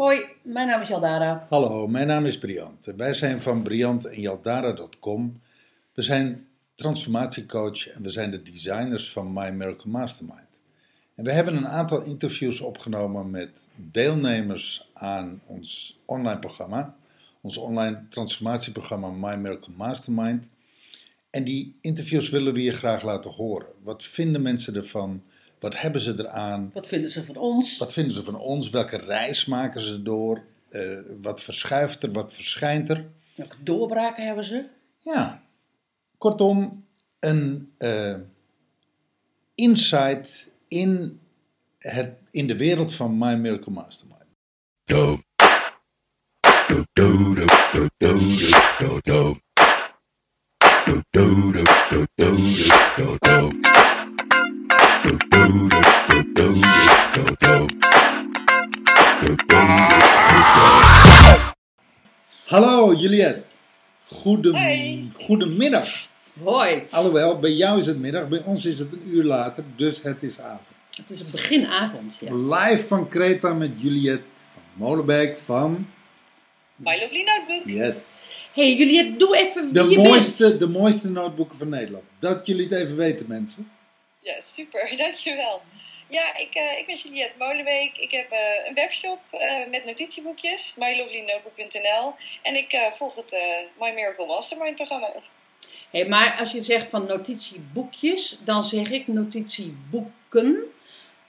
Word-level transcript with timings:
Hoi, 0.00 0.24
mijn 0.42 0.66
naam 0.66 0.80
is 0.80 0.88
Jaldara. 0.88 1.46
Hallo, 1.48 1.86
mijn 1.86 2.06
naam 2.06 2.24
is 2.24 2.38
Briant. 2.38 2.84
Wij 2.96 3.14
zijn 3.14 3.40
van 3.40 3.62
Briant 3.62 4.04
en 4.04 4.20
Jaldara.com. 4.20 5.40
We 5.94 6.02
zijn 6.02 6.46
transformatiecoach 6.74 7.88
en 7.88 8.02
we 8.02 8.10
zijn 8.10 8.30
de 8.30 8.42
designers 8.42 9.12
van 9.12 9.32
My 9.32 9.50
Miracle 9.50 9.90
Mastermind. 9.90 10.60
En 11.14 11.24
we 11.24 11.32
hebben 11.32 11.56
een 11.56 11.68
aantal 11.68 12.02
interviews 12.02 12.60
opgenomen 12.60 13.30
met 13.30 13.68
deelnemers 13.74 14.90
aan 14.94 15.40
ons 15.46 15.98
online 16.04 16.38
programma, 16.38 16.96
ons 17.40 17.56
online 17.56 18.02
transformatieprogramma 18.08 19.10
My 19.10 19.34
Miracle 19.34 19.72
Mastermind. 19.76 20.44
En 21.30 21.44
die 21.44 21.76
interviews 21.80 22.28
willen 22.28 22.52
we 22.52 22.62
je 22.62 22.72
graag 22.72 23.02
laten 23.02 23.30
horen. 23.30 23.68
Wat 23.82 24.04
vinden 24.04 24.42
mensen 24.42 24.74
ervan? 24.74 25.22
Wat 25.60 25.80
hebben 25.80 26.00
ze 26.00 26.14
eraan? 26.18 26.70
Wat 26.74 26.88
vinden 26.88 27.10
ze 27.10 27.24
van 27.24 27.36
ons? 27.36 27.78
Wat 27.78 27.92
vinden 27.92 28.14
ze 28.14 28.24
van 28.24 28.36
ons? 28.36 28.70
Welke 28.70 28.96
reis 28.96 29.44
maken 29.44 29.80
ze 29.80 30.02
door? 30.02 30.42
Eh, 30.68 30.98
wat 31.22 31.42
verschuift 31.42 32.02
er? 32.02 32.12
Wat 32.12 32.32
verschijnt 32.32 32.90
er? 32.90 33.10
Welke 33.34 33.56
doorbraken 33.62 34.24
hebben 34.26 34.44
ze? 34.44 34.64
Ja, 34.98 35.42
kortom, 36.18 36.84
een 37.18 37.72
eh, 37.78 38.14
insight 39.54 40.50
in, 40.68 41.20
het, 41.78 42.12
in 42.30 42.46
de 42.46 42.56
wereld 42.56 42.94
van 42.94 43.18
My 43.18 43.34
Miracle 43.34 43.72
Mastermind. 43.72 44.18
do 44.84 45.20
do 53.20 53.50
Hallo 62.46 62.92
Juliette, 62.94 63.42
Goedem, 64.06 64.54
Hey. 64.54 65.06
goedemiddag. 65.14 65.88
Hoi, 66.42 66.82
Alhoewel, 66.90 67.38
bij 67.38 67.50
jou 67.52 67.80
is 67.80 67.86
het 67.86 67.98
middag, 67.98 68.28
bij 68.28 68.42
ons 68.44 68.64
is 68.64 68.78
het 68.78 68.92
een 68.92 69.02
uur 69.08 69.24
later, 69.24 69.64
dus 69.76 70.02
het 70.02 70.22
is 70.22 70.40
avond. 70.40 70.68
het 70.96 71.10
is 71.10 71.20
een 71.20 71.26
beginavond. 71.32 72.20
Ja. 72.20 72.34
Live 72.34 72.84
van 72.84 73.08
Kreta 73.08 73.52
met 73.54 73.70
Juliette 73.76 74.22
van 74.52 74.62
Molenbeek 74.74 75.38
van... 75.38 75.86
My 76.76 76.98
Lovely 77.00 77.22
Notebook. 77.24 77.68
Yes. 77.76 78.06
hey, 78.54 78.76
jullie 78.76 79.16
doe 79.16 79.36
even 79.36 79.72
De 79.72 79.84
mooiste, 79.96 80.48
bent. 80.48 80.60
de 80.60 80.68
mooiste 80.68 81.10
noteboeken 81.10 81.58
van 81.58 81.68
Nederland. 81.68 82.04
Dat 82.18 82.46
jullie 82.46 82.68
het 82.68 82.72
even 82.72 82.96
weten, 82.96 83.26
mensen. 83.28 83.70
Ja, 84.20 84.40
super. 84.40 84.92
Dankjewel. 84.96 85.62
Ja, 86.08 86.36
ik, 86.36 86.54
eh, 86.54 86.78
ik 86.78 86.86
ben 86.86 86.96
Juliette 86.96 87.38
Molenbeek. 87.38 87.96
Ik 87.96 88.10
heb 88.10 88.30
eh, 88.30 88.68
een 88.68 88.74
webshop 88.74 89.18
eh, 89.30 89.70
met 89.70 89.84
notitieboekjes, 89.84 90.74
mylovelynotebook.nl. 90.78 92.14
En 92.42 92.56
ik 92.56 92.90
volg 92.92 93.14
het 93.14 93.36
My 93.80 93.92
Miracle 93.94 94.26
Mastermind 94.26 94.74
programma. 94.74 95.12
Hey, 95.90 96.08
maar 96.08 96.36
als 96.38 96.52
je 96.52 96.62
zegt 96.62 96.90
van 96.90 97.06
notitieboekjes, 97.06 98.38
dan 98.44 98.64
zeg 98.64 98.90
ik 98.90 99.06
notitieboeken. 99.06 100.72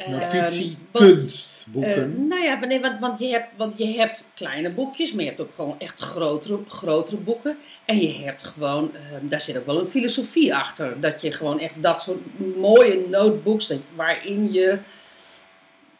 Eh, 0.05 0.19
want- 0.19 0.33
Notitiekunstboeken. 0.33 1.91
Eh, 2.13 2.27
nou 2.27 2.43
ja, 2.43 2.55
nee, 2.65 2.79
want, 2.79 2.99
want, 2.99 3.19
je 3.19 3.27
hebt, 3.27 3.47
want 3.57 3.77
je 3.77 3.85
hebt 3.97 4.29
kleine 4.33 4.73
boekjes, 4.73 5.11
maar 5.11 5.23
je 5.23 5.29
hebt 5.29 5.41
ook 5.41 5.53
gewoon 5.53 5.79
echt 5.79 5.99
grotere, 5.99 6.59
grotere 6.67 7.17
boeken. 7.17 7.57
En 7.85 7.99
je 8.01 8.23
hebt 8.23 8.43
gewoon, 8.43 8.95
eh, 8.95 9.01
daar 9.21 9.41
zit 9.41 9.57
ook 9.57 9.65
wel 9.65 9.79
een 9.79 9.87
filosofie 9.87 10.55
achter. 10.55 11.01
Dat 11.01 11.21
je 11.21 11.31
gewoon 11.31 11.59
echt 11.59 11.73
dat 11.83 12.01
soort 12.01 12.39
mooie 12.57 13.07
notebooks, 13.07 13.67
dat- 13.67 13.79
waarin 13.95 14.53
je 14.53 14.79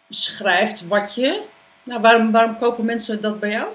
schrijft 0.10 0.88
wat 0.88 1.16
je... 1.16 1.42
Nou, 1.84 2.02
waarom, 2.02 2.32
waarom 2.32 2.58
kopen 2.58 2.86
mensen 2.86 3.22
dat 3.22 3.40
bij 3.40 3.50
jou? 3.50 3.68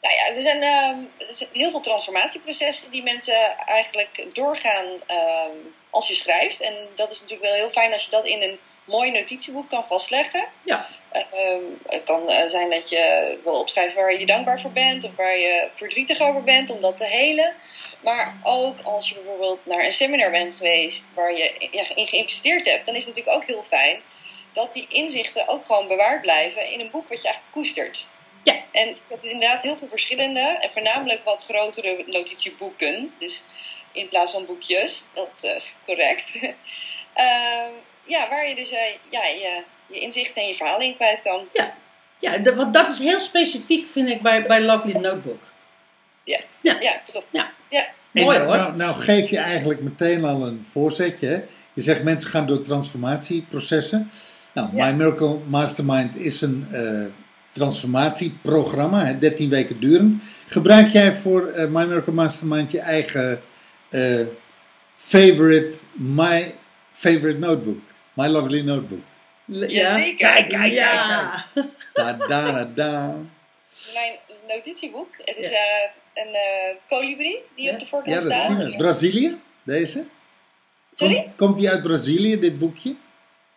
Nou 0.00 0.14
ja, 0.14 0.36
er 0.36 0.42
zijn 0.42 0.62
ehm, 0.62 0.98
er 1.28 1.34
zijn 1.34 1.48
heel 1.52 1.70
veel 1.70 1.80
transformatieprocessen 1.80 2.90
die 2.90 3.02
mensen 3.02 3.34
eigenlijk 3.66 4.26
doorgaan 4.32 4.84
ehm, 5.06 5.50
als 5.90 6.08
je 6.08 6.14
schrijft. 6.14 6.60
En 6.60 6.74
dat 6.94 7.10
is 7.10 7.20
natuurlijk 7.20 7.48
wel 7.50 7.58
heel 7.58 7.68
fijn 7.68 7.92
als 7.92 8.04
je 8.04 8.10
dat 8.10 8.26
in 8.26 8.42
een 8.42 8.58
mooi 8.88 9.10
notitieboek 9.10 9.68
kan 9.68 9.86
vastleggen. 9.86 10.46
Ja. 10.64 10.88
Ehm, 11.10 11.62
het 11.86 12.02
kan 12.02 12.28
eh, 12.28 12.48
zijn 12.48 12.70
dat 12.70 12.90
je 12.90 13.38
wil 13.44 13.60
opschrijven 13.60 14.00
waar 14.00 14.18
je 14.18 14.26
dankbaar 14.26 14.60
voor 14.60 14.72
bent 14.72 15.04
of 15.04 15.16
waar 15.16 15.38
je 15.38 15.68
verdrietig 15.72 16.20
over 16.20 16.44
bent 16.44 16.70
om 16.70 16.80
dat 16.80 16.96
te 16.96 17.04
helen. 17.04 17.54
Maar 18.02 18.40
ook 18.42 18.80
als 18.80 19.08
je 19.08 19.14
bijvoorbeeld 19.14 19.66
naar 19.66 19.84
een 19.84 19.92
seminar 19.92 20.30
bent 20.30 20.56
geweest 20.56 21.10
waar 21.14 21.32
je 21.36 21.68
ja, 21.70 21.94
in 21.94 22.06
geïnvesteerd 22.06 22.64
hebt, 22.64 22.86
dan 22.86 22.94
is 22.94 23.04
het 23.04 23.16
natuurlijk 23.16 23.36
ook 23.36 23.48
heel 23.48 23.62
fijn 23.62 24.00
dat 24.52 24.72
die 24.72 24.86
inzichten 24.88 25.48
ook 25.48 25.64
gewoon 25.64 25.86
bewaard 25.86 26.22
blijven 26.22 26.70
in 26.70 26.80
een 26.80 26.90
boek 26.90 27.08
wat 27.08 27.22
je 27.22 27.24
eigenlijk 27.24 27.54
koestert. 27.54 28.10
Ja. 28.42 28.54
En 28.72 28.96
dat 29.08 29.24
is 29.24 29.30
inderdaad 29.30 29.62
heel 29.62 29.76
veel 29.76 29.88
verschillende 29.88 30.40
en 30.40 30.72
voornamelijk 30.72 31.24
wat 31.24 31.44
grotere 31.44 32.04
notitieboeken. 32.06 33.14
Dus 33.18 33.44
in 33.92 34.08
plaats 34.08 34.32
van 34.32 34.46
boekjes, 34.46 35.08
dat 35.14 35.30
eh, 35.40 35.56
is 35.56 35.76
correct. 35.86 36.32
Ehm, 37.14 37.72
ja, 38.08 38.28
waar 38.28 38.48
je 38.48 38.54
dus 38.54 38.72
eh, 38.72 38.78
ja, 39.10 39.24
je, 39.24 39.62
je 39.86 40.00
inzichten 40.00 40.42
en 40.42 40.48
je 40.48 40.54
verhalen 40.54 40.86
in 40.86 40.94
kwijt 40.96 41.22
kan. 41.22 41.48
Ja, 42.20 42.38
dat, 42.38 42.54
want 42.54 42.74
dat 42.74 42.88
is 42.88 42.98
heel 42.98 43.20
specifiek, 43.20 43.86
vind 43.86 44.08
ik, 44.08 44.22
bij, 44.22 44.46
bij 44.46 44.62
Lovely 44.62 44.92
Notebook. 44.92 45.40
Ja, 46.80 47.00
klopt. 47.10 47.26
Ja. 47.30 47.50
Ja. 47.68 47.86
En 48.12 48.22
Mooi 48.24 48.38
nou, 48.38 48.48
hoor. 48.48 48.56
nou, 48.56 48.76
nou 48.76 48.94
geef 48.94 49.30
je 49.30 49.38
eigenlijk 49.38 49.80
meteen 49.80 50.24
al 50.24 50.46
een 50.46 50.66
voorzetje. 50.70 51.26
hè? 51.26 51.42
Je 51.72 51.82
zegt 51.82 52.02
mensen 52.02 52.30
gaan 52.30 52.46
door 52.46 52.62
transformatieprocessen. 52.62 54.10
Nou, 54.54 54.68
Ja. 54.74 54.86
My 54.86 54.96
Miracle 54.96 55.38
Mastermind 55.46 56.16
is 56.16 56.40
een 56.40 56.66
eh, 56.70 57.04
transformatieprogramma, 57.52 59.04
hè, 59.04 59.18
13 59.18 59.48
weken 59.50 59.80
durend. 59.80 60.24
Gebruik 60.46 60.88
jij 60.90 61.14
voor 61.14 61.46
eh, 61.46 61.68
My 61.68 61.84
Miracle 61.84 62.12
Mastermind 62.12 62.70
je 62.70 62.80
eigen 62.80 63.40
eh, 63.90 64.26
favorite, 64.96 65.78
my 65.92 66.54
favorite 66.90 67.38
notebook? 67.38 67.80
My 68.18 68.26
Lovely 68.28 68.62
Notebook. 68.62 69.04
Jazeker. 69.46 70.16
Kijk, 70.16 70.48
kijk, 70.48 70.72
ja. 70.72 71.44
Da, 71.94 72.12
da, 72.12 72.52
da, 72.52 72.64
da. 72.64 73.14
Mijn 73.94 74.18
notitieboek. 74.48 75.08
Het 75.24 75.36
is 75.36 75.50
Ja. 75.50 75.56
eh, 75.56 75.90
een 76.14 76.34
eh 76.34 76.76
kolibrie 76.88 77.42
die 77.56 77.64
Ja. 77.64 77.72
op 77.72 77.78
de 77.78 77.86
voorkant 77.86 78.14
Ja, 78.22 78.28
dat 78.28 78.38
staat. 78.38 78.42
zien 78.58 78.70
we. 78.70 78.76
Brazilië, 78.76 79.40
deze? 79.62 80.06
Sorry? 80.90 81.14
Komt, 81.14 81.36
komt 81.36 81.56
die 81.56 81.70
uit 81.70 81.82
Brazilië, 81.82 82.38
dit 82.38 82.58
boekje? 82.58 82.96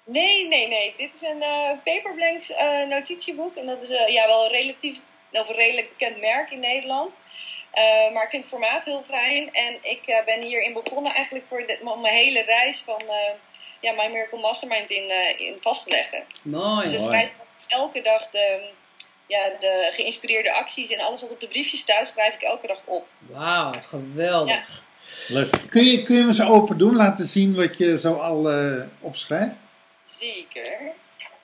Nee, 0.06 0.48
nee, 0.48 0.68
nee. 0.68 0.94
Dit 0.98 1.14
is 1.14 1.22
een 1.22 1.42
eh 1.42 1.70
Paperblanks 1.84 2.52
eh, 2.52 2.88
notitieboek. 2.88 3.56
En 3.56 3.66
dat 3.66 3.84
is 3.84 3.90
eh, 3.90 4.08
ja, 4.08 4.28
wel 4.28 4.44
een 4.46 4.52
relatief, 4.52 4.98
of 5.32 5.50
een 5.50 5.56
redelijk 5.56 5.90
bekend 5.98 6.20
merk 6.20 6.52
in 6.52 6.60
Nederland. 6.60 7.20
Eh, 7.72 8.12
maar 8.14 8.24
ik 8.24 8.30
vind 8.30 8.44
het 8.44 8.54
formaat 8.54 8.86
heel 8.86 9.04
fijn. 9.04 9.54
En 9.54 9.78
ik 9.82 10.02
eh, 10.06 10.26
ben 10.26 10.42
hierin 10.42 10.74
begonnen 10.74 11.14
eigenlijk 11.14 11.46
voor 11.48 11.68
de, 11.68 11.78
om 11.84 12.02
mijn 12.02 12.14
hele 12.16 12.42
reis 12.42 12.82
van 12.82 13.02
eh, 13.02 13.32
ja, 13.82 13.92
My 13.94 14.08
Miracle 14.12 14.40
Mastermind 14.40 14.90
in, 14.92 15.10
eh, 15.10 15.40
in 15.48 15.58
vast 15.62 15.84
te 15.84 15.90
leggen. 15.92 16.24
Mooi. 16.44 16.82
Dus 16.84 16.94
ik 16.94 17.00
Mooi. 17.00 17.12
schrijf 17.12 17.32
elke 17.68 18.02
dag 18.02 18.30
de, 18.30 18.70
ja, 19.28 19.50
de 19.60 19.88
geïnspireerde 19.92 20.54
acties 20.54 20.92
en 20.92 21.00
alles 21.00 21.22
wat 21.22 21.32
op 21.32 21.40
de 21.40 21.48
briefje 21.48 21.78
staat, 21.78 22.08
schrijf 22.08 22.34
ik 22.34 22.42
elke 22.42 22.68
dag 22.68 22.80
op. 22.86 23.08
Wauw, 23.20 23.72
geweldig. 23.90 24.84
Leuk. 25.28 25.50
Kun 25.70 25.84
je, 25.84 26.04
kun 26.04 26.14
je 26.16 26.20
hem 26.20 26.30
eens 26.30 26.42
open 26.42 26.78
doen, 26.78 26.96
laten 26.96 27.26
zien 27.26 27.56
wat 27.56 27.78
je 27.78 28.00
zo 28.00 28.14
al 28.14 28.50
eh, 28.52 28.84
opschrijft? 29.00 29.60
Zeker. 30.04 30.80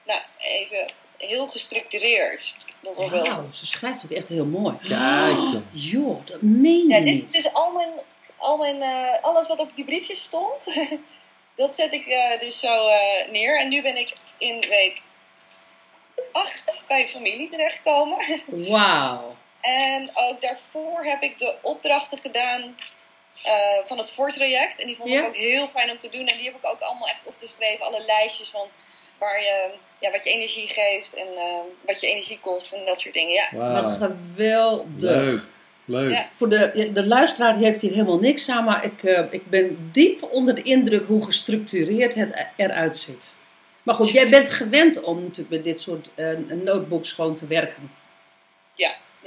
Nou, 0.06 0.22
even 0.38 0.86
heel 1.18 1.48
gestructureerd. 1.48 2.56
Bijvoorbeeld. 2.82 3.28
Wauw, 3.28 3.52
ze 3.54 3.66
schrijft 3.66 4.04
ook 4.06 4.12
echt 4.12 4.28
heel 4.30 4.46
mooi. 4.46 4.78
Kijk 4.78 5.36
dan. 5.36 5.66
joh, 5.72 6.26
dat 6.26 6.42
meen 6.42 6.88
je 6.88 6.94
Ja, 6.94 7.00
dit 7.00 7.14
niet. 7.14 7.34
is 7.36 7.44
dus 7.44 7.54
al 7.54 7.72
mijn, 7.72 7.92
al 8.38 8.58
mijn, 8.58 8.82
eh, 8.82 9.24
alles 9.24 9.48
wat 9.48 9.60
op 9.60 9.76
die 9.76 9.86
briefjes 9.86 10.22
stond. 10.24 10.66
dat 11.58 11.76
zet 11.76 11.94
ik 11.94 12.08
eh, 12.08 12.40
dus 12.40 12.60
zo 12.60 12.88
eh, 12.88 13.30
neer. 13.32 13.60
En 13.60 13.70
nu 13.70 13.82
ben 13.82 13.98
ik 13.98 14.14
in 14.38 14.60
week 14.70 15.02
8 16.32 16.86
bij 16.88 17.08
familie 17.08 17.50
terechtgekomen. 17.50 18.18
Wauw. 18.48 19.36
en 19.62 20.10
ook 20.16 20.42
daarvoor 20.42 21.04
heb 21.04 21.22
ik 21.22 21.40
de 21.40 21.58
opdrachten 21.62 22.18
gedaan 22.18 22.76
eh, 23.44 23.54
van 23.84 23.98
het 23.98 24.12
voortraject. 24.12 24.80
En 24.80 24.88
die 24.88 24.96
vond 24.96 25.10
Ja. 25.10 25.20
ik 25.22 25.28
ook 25.28 25.36
heel 25.36 25.68
fijn 25.68 25.92
om 25.92 26.00
te 26.00 26.10
doen. 26.10 26.28
En 26.28 26.38
die 26.38 26.46
heb 26.46 26.56
ik 26.56 26.66
ook 26.66 26.82
allemaal 26.82 27.08
echt 27.08 27.22
opgeschreven. 27.24 27.86
Alle 27.86 28.04
lijstjes 28.06 28.50
van 28.50 28.68
waar 29.20 29.42
je, 29.42 29.74
ja, 30.00 30.12
wat 30.12 30.24
je 30.24 30.30
energie 30.30 30.68
geeft 30.68 31.14
en 31.14 31.28
eh, 31.36 31.58
wat 31.86 32.02
je 32.02 32.08
energie 32.08 32.40
kost 32.40 32.74
en 32.74 32.86
dat 32.86 33.00
soort 33.00 33.14
dingen. 33.14 33.34
Ja. 33.34 33.72
Wat 33.82 33.98
geweldig. 33.98 34.86
Leuk. 34.98 35.42
Leuk. 35.88 36.12
Ja. 36.12 36.28
Voor 36.36 36.50
de, 36.50 36.92
de 36.94 37.06
luisteraar 37.06 37.56
heeft 37.56 37.82
hier 37.82 37.92
helemaal 37.92 38.20
niks 38.20 38.50
aan, 38.50 38.64
maar 38.64 38.84
ik, 38.84 39.04
eh, 39.04 39.24
ik 39.32 39.50
ben 39.50 39.90
diep 39.92 40.24
onder 40.32 40.56
de 40.56 40.62
indruk 40.62 41.08
hoe 41.08 41.26
gestructureerd 41.26 42.16
het 42.16 42.48
eruit 42.56 42.98
ziet. 42.98 43.36
Maar 43.84 43.96
goed, 43.96 44.10
jij 44.10 44.30
bent 44.30 44.50
gewend 44.50 45.02
om 45.02 45.22
natuurlijk 45.22 45.50
met 45.50 45.64
dit 45.64 45.82
soort 45.82 46.10
eh, 46.16 46.38
notebooks 46.38 47.12
gewoon 47.12 47.36
te 47.36 47.48
werken. 47.48 47.92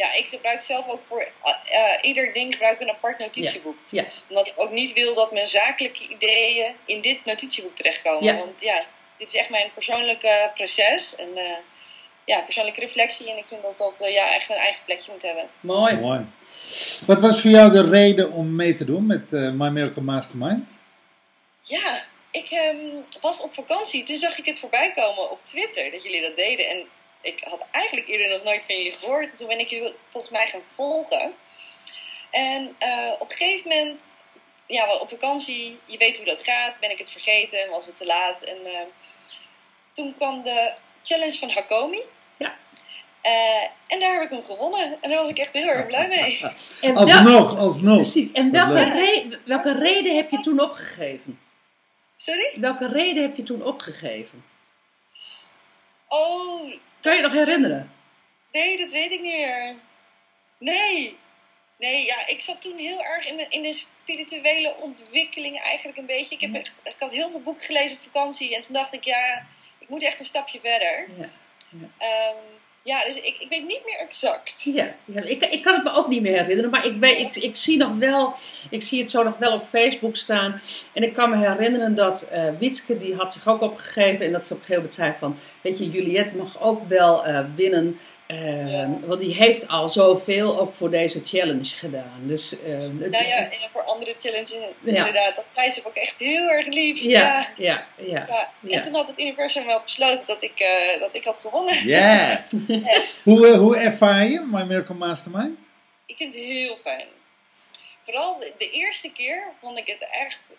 Ja, 0.00 0.12
ik 0.12 0.26
gebruik 0.26 0.60
zelf 0.60 0.88
ook 0.88 1.00
voor 1.04 1.20
eh, 1.20 1.82
ieder 2.02 2.32
ding 2.32 2.52
gebruik 2.52 2.80
ik 2.80 2.88
een 2.88 2.94
apart 2.94 3.18
notitieboek. 3.18 3.78
Ja. 3.88 4.04
Omdat 4.28 4.46
ik 4.46 4.52
ook 4.56 4.70
niet 4.70 4.92
wil 4.92 5.14
dat 5.14 5.32
mijn 5.32 5.46
zakelijke 5.46 6.08
ideeën 6.08 6.74
in 6.84 7.00
dit 7.00 7.24
notitieboek 7.24 7.76
terechtkomen. 7.76 8.24
Ja. 8.24 8.36
Want 8.36 8.64
ja, 8.64 8.84
dit 9.18 9.28
is 9.28 9.40
echt 9.40 9.50
mijn 9.50 9.70
persoonlijke 9.74 10.50
proces. 10.54 11.16
En 11.16 11.36
eh, 11.36 11.56
ja, 12.24 12.40
persoonlijke 12.40 12.80
reflectie. 12.80 13.30
En 13.30 13.36
ik 13.36 13.46
vind 13.46 13.62
dat 13.62 13.78
dat 13.78 14.08
ja, 14.12 14.34
echt 14.34 14.50
een 14.50 14.56
eigen 14.56 14.84
plekje 14.84 15.12
moet 15.12 15.22
hebben. 15.22 15.50
Mooi. 15.60 15.96
Mooi. 15.96 16.26
Wat 17.06 17.20
was 17.20 17.40
voor 17.40 17.50
jou 17.50 17.72
de 17.72 17.88
reden 17.88 18.32
om 18.32 18.54
mee 18.54 18.74
te 18.74 18.84
doen 18.84 19.06
met 19.06 19.32
eh, 19.32 19.50
My 19.50 19.68
Miracle 19.68 20.02
Mastermind? 20.02 20.68
Ja, 21.60 22.02
ik 22.30 22.50
ehm, 22.50 22.96
was 23.20 23.40
op 23.40 23.54
vakantie. 23.54 24.02
Toen 24.02 24.16
zag 24.16 24.38
ik 24.38 24.44
het 24.44 24.58
voorbij 24.58 24.90
komen 24.90 25.30
op 25.30 25.40
Twitter 25.40 25.90
dat 25.90 26.02
jullie 26.02 26.22
dat 26.22 26.36
deden. 26.36 26.68
En 26.68 26.86
ik 27.22 27.40
had 27.44 27.68
eigenlijk 27.70 28.08
eerder 28.08 28.28
nog 28.28 28.44
nooit 28.44 28.62
van 28.62 28.76
jullie 28.76 28.92
gehoord. 28.92 29.30
En 29.30 29.36
toen 29.36 29.48
ben 29.48 29.58
ik 29.58 29.70
jullie 29.70 29.94
volgens 30.08 30.32
mij 30.32 30.46
gaan 30.46 30.62
volgen. 30.70 31.34
En 32.30 32.74
eh, 32.78 33.12
op 33.18 33.30
een 33.30 33.36
gegeven 33.36 33.68
moment, 33.68 34.00
ja, 34.66 34.96
op 34.96 35.08
vakantie, 35.08 35.78
je 35.86 35.98
weet 35.98 36.16
hoe 36.16 36.26
dat 36.26 36.42
gaat, 36.42 36.80
ben 36.80 36.90
ik 36.90 36.98
het 36.98 37.10
vergeten, 37.10 37.70
was 37.70 37.86
het 37.86 37.96
te 37.96 38.06
laat. 38.06 38.42
En 38.42 38.64
eh, 38.64 38.80
toen 39.92 40.14
kwam 40.16 40.42
de 40.42 40.72
challenge 41.02 41.38
van 41.38 41.50
Hakomi. 41.50 42.02
Ja. 42.36 42.58
Eh, 43.22 43.62
en 43.86 44.00
daar 44.00 44.12
heb 44.12 44.22
ik 44.22 44.30
hem 44.30 44.44
gewonnen. 44.44 44.98
En 45.00 45.10
daar 45.10 45.18
was 45.18 45.28
ik 45.28 45.38
echt 45.38 45.52
heel 45.52 45.68
erg 45.68 45.86
blij 45.86 46.08
mee. 46.08 46.40
En, 46.80 46.94
wel- 46.94 47.02
Alsnog, 47.02 47.58
alsnog. 47.58 47.94
precies. 47.94 48.32
en 48.32 48.50
welke, 48.50 48.84
re- 48.90 49.38
welke 49.44 49.72
reden 49.78 50.16
heb 50.16 50.30
je 50.30 50.40
toen 50.40 50.60
opgegeven? 50.60 51.40
Sorry? 52.16 52.50
Welke 52.60 52.88
reden 52.88 53.22
heb 53.22 53.36
je 53.36 53.42
toen 53.42 53.64
opgegeven? 53.64 54.44
Oh, 56.08 56.72
Kan 57.00 57.16
je 57.16 57.22
nog 57.22 57.32
herinneren? 57.32 57.92
Nee, 58.52 58.76
dat 58.76 58.92
weet 58.92 59.10
ik 59.10 59.20
niet 59.20 59.32
meer. 59.36 59.76
Nee. 60.58 61.18
Nee, 61.78 62.04
ja, 62.04 62.26
ik 62.26 62.40
zat 62.40 62.62
toen 62.62 62.78
heel 62.78 63.02
erg 63.04 63.28
in 63.28 63.36
de, 63.36 63.46
in 63.48 63.62
de 63.62 63.72
spirituele 63.72 64.74
ontwikkeling 64.80 65.60
eigenlijk 65.60 65.98
een 65.98 66.06
beetje. 66.06 66.34
Ik, 66.34 66.40
heb 66.40 66.54
echt, 66.54 66.74
ik 66.82 66.94
had 66.98 67.12
heel 67.12 67.30
veel 67.30 67.40
boeken 67.40 67.62
gelezen 67.62 67.96
op 67.96 68.02
vakantie 68.02 68.54
en 68.54 68.62
toen 68.62 68.72
dacht 68.74 68.94
ik, 68.94 69.04
ja, 69.04 69.46
ik 69.78 69.88
moet 69.88 70.02
echt 70.02 70.18
een 70.20 70.24
stapje 70.26 70.60
verder. 70.60 71.08
Ja. 71.14 71.28
Ehm, 71.98 72.36
ja, 72.82 73.04
dus 73.04 73.16
ik, 73.16 73.36
ik 73.38 73.48
weet 73.48 73.66
niet 73.66 73.82
meer 73.84 73.98
exact. 73.98 74.62
Ja, 74.62 74.94
ik, 75.24 75.44
ik 75.44 75.62
kan 75.62 75.74
het 75.74 75.84
me 75.84 75.92
ook 75.92 76.08
niet 76.08 76.22
meer 76.22 76.36
herinneren, 76.36 76.70
maar 76.70 76.86
ik, 76.86 76.96
weet, 77.00 77.18
ik, 77.18 77.42
ik 77.42 77.56
zie 77.56 77.76
nog 77.76 77.96
wel, 77.98 78.34
ik 78.70 78.82
zie 78.82 79.00
het 79.00 79.10
zo 79.10 79.22
nog 79.22 79.38
wel 79.38 79.52
op 79.52 79.66
Facebook 79.68 80.16
staan. 80.16 80.60
En 80.92 81.02
ik 81.02 81.14
kan 81.14 81.30
me 81.30 81.36
herinneren 81.36 81.94
dat 81.94 82.22
eh 82.22 82.48
Witske, 82.58 82.98
die 82.98 83.14
had 83.14 83.32
zich 83.32 83.48
ook 83.48 83.60
opgegeven 83.60 84.26
en 84.26 84.32
dat 84.32 84.44
ze 84.44 84.52
op 84.52 84.58
een 84.58 84.66
gegeven 84.66 84.82
moment 84.82 84.94
zei 84.94 85.14
van, 85.18 85.36
weet 85.62 85.78
je, 85.78 85.90
Juliette 85.90 86.36
mag 86.36 86.60
ook 86.60 86.88
wel 86.88 87.24
eh, 87.24 87.44
winnen. 87.56 87.98
Eh, 88.30 88.70
Ja. 88.72 88.88
Want 89.04 89.20
die 89.20 89.34
heeft 89.34 89.68
al 89.68 89.88
zoveel 89.88 90.60
ook 90.60 90.74
voor 90.74 90.90
deze 90.90 91.20
challenge 91.24 91.64
gedaan. 91.76 92.20
Dus, 92.26 92.60
eh, 92.62 92.78
het- 92.78 93.10
Nou 93.10 93.26
ja, 93.26 93.36
en 93.50 93.70
voor 93.72 93.82
andere 93.82 94.14
challenges, 94.18 94.52
Ja. 94.80 94.96
inderdaad, 94.96 95.36
dat 95.36 95.44
zei 95.48 95.70
ze 95.70 95.86
ook 95.86 95.94
echt 95.94 96.14
heel 96.18 96.48
erg 96.48 96.66
lief. 96.66 96.98
ja, 97.00 97.46
Ja. 97.56 97.86
ja, 97.96 98.26
ja. 98.60 98.74
En 98.76 98.82
toen 98.82 98.94
had 98.94 99.08
het 99.08 99.20
universum 99.20 99.66
wel 99.66 99.80
besloten 99.82 100.26
dat 100.26 100.42
ik, 100.42 100.58
eh, 100.60 101.00
dat 101.00 101.14
ik 101.14 101.24
had 101.24 101.38
gewonnen. 101.38 101.86
Yes! 101.86 102.50
hoe, 103.24 103.46
eh, 103.46 103.58
hoe 103.58 103.76
ervaar 103.76 104.24
je 104.28 104.40
My 104.40 104.62
Miracle 104.62 104.94
Mastermind? 104.94 105.58
Ik 106.06 106.16
vind 106.16 106.34
het 106.34 106.42
heel 106.42 106.76
fijn. 106.76 107.06
Vooral 108.04 108.38
de, 108.38 108.52
de 108.58 108.70
eerste 108.70 109.12
keer 109.12 109.42
vond 109.60 109.78
ik 109.78 109.86
het 109.86 110.08
echt. 110.22 110.54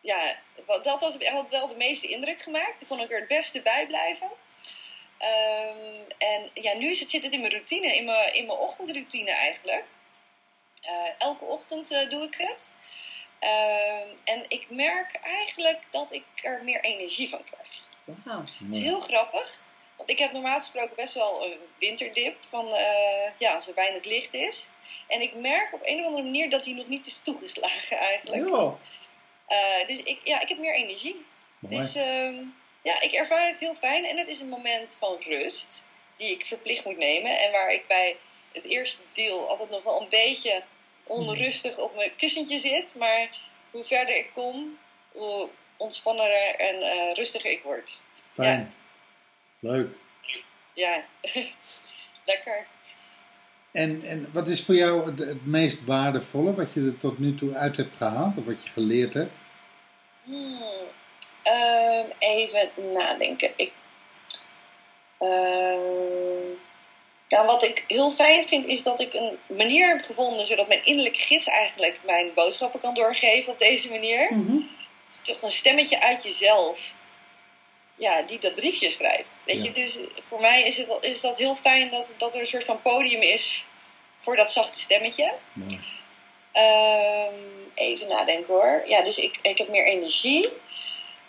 Ja, 0.00 0.18
dat 0.82 1.00
was, 1.00 1.16
had 1.24 1.50
wel 1.50 1.68
de 1.68 1.76
meeste 1.76 2.06
indruk 2.08 2.42
gemaakt. 2.42 2.78
Toen 2.78 2.88
kon 2.88 3.00
ik 3.00 3.10
er 3.10 3.18
het 3.18 3.28
beste 3.28 3.62
bij 3.62 3.86
blijven. 3.86 4.28
Ehm, 5.18 6.02
en 6.18 6.50
ja, 6.54 6.74
nu 6.74 6.94
zit 6.94 7.12
het 7.12 7.32
in 7.32 7.40
mijn 7.40 7.52
routine, 7.52 7.96
in 7.96 8.04
mijn, 8.04 8.34
in 8.34 8.46
mijn 8.46 8.58
ochtendroutine 8.58 9.30
eigenlijk. 9.30 9.84
Eh, 10.80 11.10
elke 11.18 11.44
ochtend 11.44 11.90
eh, 11.90 12.10
doe 12.10 12.22
ik 12.22 12.34
het. 12.38 12.74
Ehm, 13.38 14.08
en 14.24 14.44
ik 14.48 14.70
merk 14.70 15.14
eigenlijk 15.22 15.82
dat 15.90 16.12
ik 16.12 16.24
er 16.42 16.64
meer 16.64 16.80
energie 16.80 17.28
van 17.28 17.44
krijg. 17.44 17.86
Wauw. 18.24 18.40
Het 18.64 18.74
is 18.74 18.82
heel 18.82 19.00
grappig. 19.00 19.66
Want 19.96 20.10
ik 20.10 20.18
heb 20.18 20.32
normaal 20.32 20.58
gesproken 20.58 20.96
best 20.96 21.14
wel 21.14 21.44
een 21.44 21.58
winterdip. 21.78 22.36
Van, 22.48 22.74
eh, 22.74 23.30
ja, 23.38 23.54
als 23.54 23.68
er 23.68 23.74
weinig 23.74 24.04
licht 24.04 24.34
is. 24.34 24.70
En 25.06 25.20
ik 25.20 25.34
merk 25.34 25.74
op 25.74 25.80
een 25.84 25.98
of 25.98 26.06
andere 26.06 26.22
manier 26.22 26.50
dat 26.50 26.64
die 26.64 26.74
nog 26.74 26.88
niet 26.88 27.06
is 27.06 27.22
toegeslagen 27.22 27.96
eigenlijk. 27.96 28.74
Dus 29.86 30.02
ik, 30.02 30.20
ja, 30.24 30.40
ik 30.40 30.48
heb 30.48 30.58
meer 30.58 30.74
energie. 30.74 31.26
Mooi. 31.58 31.76
Dus 31.76 31.94
ehm, 31.94 32.34
ja, 32.88 33.00
ik 33.00 33.12
ervaar 33.12 33.48
het 33.48 33.58
heel 33.58 33.74
fijn. 33.74 34.04
En 34.04 34.16
het 34.16 34.28
is 34.28 34.40
een 34.40 34.48
moment 34.48 34.96
van 34.96 35.16
rust. 35.20 35.90
Die 36.16 36.30
ik 36.30 36.46
verplicht 36.46 36.84
moet 36.84 36.96
nemen. 36.96 37.38
En 37.40 37.52
waar 37.52 37.72
ik 37.72 37.86
bij 37.86 38.16
het 38.52 38.64
eerste 38.64 39.02
deel 39.12 39.48
altijd 39.48 39.70
nog 39.70 39.82
wel 39.82 40.00
een 40.00 40.08
beetje 40.08 40.62
onrustig 41.04 41.78
op 41.78 41.94
mijn 41.94 42.16
kussentje 42.16 42.58
zit. 42.58 42.94
Maar 42.94 43.28
hoe 43.70 43.84
verder 43.84 44.16
ik 44.16 44.30
kom, 44.34 44.78
hoe 45.12 45.48
ontspannender 45.76 46.54
en 46.54 46.82
eh, 46.82 47.12
rustiger 47.14 47.50
ik 47.50 47.62
word. 47.62 48.00
Fijn. 48.30 48.72
Leuk. 49.58 49.88
Ja, 50.72 51.04
lekker. 52.24 52.66
En, 53.72 54.02
en 54.02 54.32
wat 54.32 54.48
is 54.48 54.64
voor 54.64 54.74
jou 54.74 55.10
het, 55.10 55.18
het 55.18 55.46
meest 55.46 55.84
waardevolle 55.84 56.54
wat 56.54 56.72
je 56.72 56.80
er 56.80 56.98
tot 56.98 57.18
nu 57.18 57.34
toe 57.34 57.54
uit 57.54 57.76
hebt 57.76 57.96
gehaald? 57.96 58.36
Of 58.36 58.44
wat 58.44 58.62
je 58.62 58.68
geleerd 58.68 59.14
hebt? 59.14 59.48
Hmm. 60.24 60.78
Ehm, 61.48 62.06
even 62.18 62.70
nadenken. 62.92 63.52
Ik, 63.56 63.72
ehm, 65.18 66.50
ja, 67.28 67.44
wat 67.46 67.62
ik 67.62 67.84
heel 67.88 68.10
fijn 68.10 68.48
vind 68.48 68.66
is 68.66 68.82
dat 68.82 69.00
ik 69.00 69.14
een 69.14 69.38
manier 69.46 69.88
heb 69.88 70.04
gevonden 70.04 70.46
zodat 70.46 70.68
mijn 70.68 70.84
innerlijke 70.84 71.20
gids 71.20 71.46
eigenlijk 71.46 72.00
mijn 72.04 72.34
boodschappen 72.34 72.80
kan 72.80 72.94
doorgeven 72.94 73.52
op 73.52 73.58
deze 73.58 73.90
manier. 73.90 74.34
Mhm. 74.34 74.56
Het 75.04 75.12
is 75.12 75.20
toch 75.22 75.42
een 75.42 75.50
stemmetje 75.50 76.00
uit 76.00 76.22
jezelf. 76.22 76.94
Ja, 77.94 78.22
die 78.22 78.38
dat 78.38 78.54
briefje 78.54 78.90
schrijft. 78.90 79.32
Weet 79.44 79.56
Ja. 79.56 79.62
je, 79.62 79.72
dus 79.72 79.98
voor 80.28 80.40
mij 80.40 80.62
is, 80.66 80.76
het, 80.76 80.88
is 81.00 81.20
dat 81.20 81.38
heel 81.38 81.54
fijn 81.54 81.90
dat, 81.90 82.12
dat 82.16 82.34
er 82.34 82.40
een 82.40 82.46
soort 82.46 82.64
van 82.64 82.82
podium 82.82 83.20
is 83.22 83.66
voor 84.18 84.36
dat 84.36 84.52
zachte 84.52 84.78
stemmetje. 84.78 85.32
Ehm, 86.52 87.34
even 87.74 88.08
nadenken 88.08 88.54
hoor. 88.54 88.82
Ja, 88.86 89.02
dus 89.02 89.18
ik, 89.18 89.38
ik 89.42 89.58
heb 89.58 89.68
meer 89.68 89.86
energie. 89.86 90.48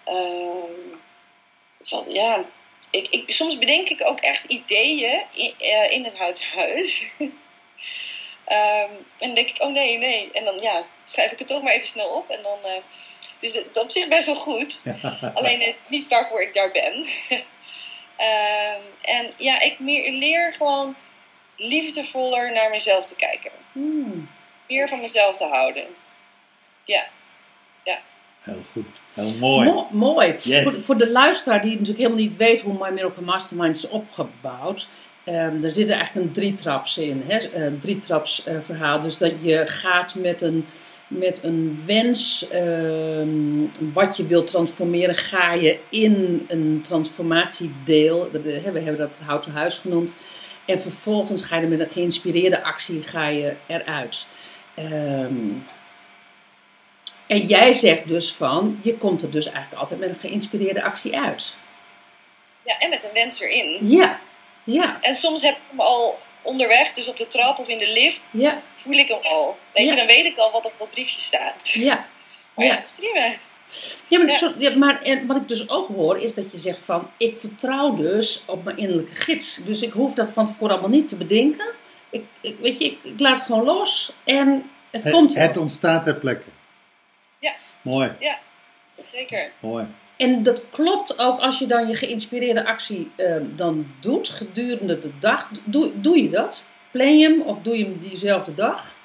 Ehm, 0.09 0.97
ja, 2.07 2.45
ik, 2.91 3.07
ik, 3.09 3.31
soms 3.31 3.57
bedenk 3.57 3.89
ik 3.89 4.07
ook 4.07 4.19
echt 4.19 4.43
ideeën 4.43 5.23
in, 5.33 5.53
eh, 5.57 5.91
in 5.91 6.03
het 6.03 6.17
houten 6.17 6.45
huis. 6.55 7.11
Ehm, 8.45 8.91
en 8.91 9.27
dan 9.27 9.33
denk 9.33 9.49
ik, 9.49 9.61
oh 9.61 9.71
nee, 9.71 9.97
nee. 9.97 10.31
En 10.31 10.45
dan 10.45 10.59
ja, 10.61 10.85
schrijf 11.03 11.31
ik 11.31 11.39
het 11.39 11.47
toch 11.47 11.61
maar 11.61 11.73
even 11.73 11.87
snel 11.87 12.09
op. 12.09 12.29
En 12.29 12.41
dan, 12.41 12.59
eh, 12.63 12.81
dus 13.39 13.53
dat, 13.53 13.73
dat 13.73 13.83
op 13.83 13.91
zich 13.91 14.07
best 14.07 14.25
wel 14.25 14.35
goed. 14.35 14.83
Alleen 15.33 15.61
het 15.61 15.89
niet 15.89 16.09
waarvoor 16.09 16.41
ik 16.41 16.53
daar 16.53 16.71
ben. 16.71 17.05
Ehm, 18.15 18.81
en 19.01 19.33
ja, 19.37 19.59
ik 19.59 19.79
meer, 19.79 20.11
leer 20.11 20.53
gewoon 20.53 20.95
liefdevoller 21.55 22.51
naar 22.51 22.69
mezelf 22.69 23.05
te 23.05 23.15
kijken 23.15 23.51
Hmm. 23.71 24.29
meer 24.67 24.87
van 24.87 24.99
mezelf 24.99 25.37
te 25.37 25.45
houden. 25.45 25.95
Ja, 26.83 27.07
Heel 28.39 28.61
goed. 28.73 28.85
Heel 29.13 29.31
mooi. 29.39 29.65
Mo- 29.71 29.87
mooi. 29.91 30.35
Yes. 30.41 30.63
Voor, 30.63 30.71
voor 30.73 30.97
de 30.97 31.11
luisteraar 31.11 31.61
die 31.61 31.71
natuurlijk 31.71 31.97
helemaal 31.97 32.17
niet 32.19 32.37
weet 32.37 32.61
hoe 32.61 32.73
My 32.79 32.89
Miracle 32.93 33.23
Mastermind 33.23 33.75
is 33.75 33.87
opgebouwd. 33.87 34.87
ehm, 35.23 35.63
er 35.63 35.73
zit 35.73 35.89
eigenlijk 35.89 36.25
een 36.27 36.31
drietraps 36.33 36.97
in. 36.97 37.23
Hè? 37.27 37.53
Een 37.65 37.79
drietraps 37.79 38.43
eh, 38.43 38.55
verhaal. 38.61 39.01
Dus 39.01 39.17
dat 39.17 39.33
je 39.41 39.61
gaat 39.65 40.15
met 40.15 40.41
een, 40.41 40.65
met 41.07 41.43
een 41.43 41.83
wens. 41.85 42.47
ehm, 42.49 43.29
wat 43.93 44.17
je 44.17 44.25
wilt 44.25 44.47
transformeren. 44.47 45.15
Ga 45.15 45.53
je 45.53 45.79
in 45.89 46.45
een 46.47 46.79
transformatiedeel. 46.83 48.29
Dat, 48.31 48.41
eh, 48.43 48.63
We 48.63 48.79
hebben 48.79 48.97
dat 48.97 49.09
het 49.17 49.27
houten 49.27 49.51
huis 49.51 49.77
genoemd. 49.77 50.13
En 50.65 50.79
vervolgens 50.79 51.41
ga 51.41 51.57
je 51.59 51.67
met 51.67 51.79
een 51.79 51.89
geïnspireerde 51.91 52.63
actie 52.63 53.01
ga 53.01 53.27
je 53.27 53.53
eruit. 53.67 54.27
Ehm, 54.75 55.33
en 57.29 57.45
jij 57.47 57.73
zegt 57.73 58.07
dus 58.07 58.33
van, 58.35 58.79
je 58.83 58.97
komt 58.97 59.21
er 59.21 59.31
dus 59.31 59.45
eigenlijk 59.45 59.81
altijd 59.81 59.99
met 59.99 60.09
een 60.09 60.19
geïnspireerde 60.19 60.83
actie 60.83 61.17
uit. 61.19 61.55
ja 62.65 62.77
en 62.79 62.89
met 62.89 63.03
een 63.03 63.13
wens 63.13 63.39
erin. 63.39 63.77
Ja, 63.81 64.19
ja, 64.63 64.97
En 65.01 65.15
soms 65.15 65.41
heb 65.41 65.53
ik 65.55 65.61
hem 65.69 65.79
al 65.79 66.19
onderweg, 66.41 66.93
dus 66.93 67.07
op 67.07 67.17
de 67.17 67.27
trap 67.27 67.59
of 67.59 67.67
in 67.67 67.77
de 67.77 67.91
lift, 67.93 68.29
ja, 68.33 68.61
voel 68.75 68.93
ik 68.93 69.07
hem 69.07 69.19
al. 69.23 69.57
Weet 69.73 69.85
Ja. 69.85 69.91
je, 69.91 69.97
dan 69.97 70.07
weet 70.07 70.25
ik 70.25 70.37
al 70.37 70.51
wat 70.51 70.65
op 70.65 70.73
dat 70.77 70.89
briefje 70.89 71.21
staat. 71.21 71.69
ja. 71.69 72.07
Maar 72.55 72.65
ja, 72.65 72.71
Ja. 72.71 72.77
dat 72.79 72.85
is 72.85 72.91
prima. 72.91 73.25
Ja, 74.07 74.17
maar, 74.17 74.27
het 74.27 74.29
is 74.29 74.39
Ja. 74.39 74.47
zo- 74.47 74.53
ja, 74.57 74.77
maar 74.77 75.01
en 75.01 75.27
wat 75.27 75.37
ik 75.37 75.47
dus 75.47 75.69
ook 75.69 75.87
hoor, 75.87 76.17
is 76.19 76.33
dat 76.33 76.51
je 76.51 76.57
zegt 76.57 76.79
van, 76.79 77.11
ik 77.17 77.37
vertrouw 77.37 77.95
dus 77.95 78.43
op 78.45 78.63
mijn 78.63 78.77
innerlijke 78.77 79.15
gids. 79.15 79.55
Dus 79.55 79.81
ik 79.81 79.91
hoef 79.91 80.13
dat 80.13 80.33
van 80.33 80.45
tevoren 80.45 80.71
allemaal 80.71 80.89
niet 80.97 81.07
te 81.07 81.15
bedenken. 81.17 81.65
Ik, 82.09 82.23
ik, 82.41 82.57
weet 82.61 82.77
je, 82.79 82.85
ik, 82.85 82.97
ik 83.03 83.19
laat 83.19 83.33
het 83.33 83.43
gewoon 83.43 83.63
los 83.63 84.13
en 84.23 84.69
het, 84.91 85.03
Het, 85.03 85.13
komt 85.13 85.33
wel. 85.33 85.43
het 85.47 85.57
ontstaat 85.57 86.03
ter 86.03 86.15
plekke. 86.15 86.45
Ja. 87.83 87.91
Mooi. 87.91 88.11
Zeker. 89.11 89.51
Mooi. 89.59 89.93
En 90.17 90.43
dat 90.43 90.69
klopt 90.69 91.19
ook 91.19 91.39
als 91.39 91.59
je 91.59 91.65
dan 91.65 91.87
je 91.87 91.95
geïnspireerde 91.95 92.65
actie 92.65 93.11
ehm, 93.15 93.55
dan 93.55 93.95
doet 93.99 94.29
gedurende 94.29 94.99
de 94.99 95.19
dag. 95.19 95.49
Doe, 95.63 95.99
doe 95.99 96.23
je 96.23 96.29
dat? 96.29 96.65
Plan 96.91 97.17
je 97.17 97.27
hem 97.27 97.41
of 97.41 97.59
doe 97.59 97.77
je 97.77 97.83
hem 97.83 97.99
diezelfde 97.99 98.55
dag? 98.55 98.97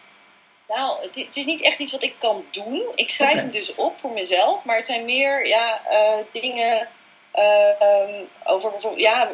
Nou, 0.69 1.03
het, 1.03 1.15
het 1.15 1.37
is 1.37 1.45
niet 1.45 1.63
echt 1.63 1.79
iets 1.79 1.93
wat 1.93 2.03
ik 2.03 2.15
kan 2.19 2.45
doen. 2.51 2.83
Ik 2.95 3.11
schrijf 3.11 3.41
hem 3.41 3.51
dus 3.51 3.75
op 3.75 3.97
voor 3.97 4.11
mezelf, 4.11 4.65
maar 4.65 4.77
het 4.77 4.87
zijn 4.87 5.05
meer 5.05 5.47
ja, 5.47 5.81
eh, 5.85 6.19
dingen 6.33 6.89
eh, 7.33 7.83
ehm, 7.83 8.23
over 8.45 8.71
bijvoorbeeld, 8.71 9.03
ja, 9.03 9.33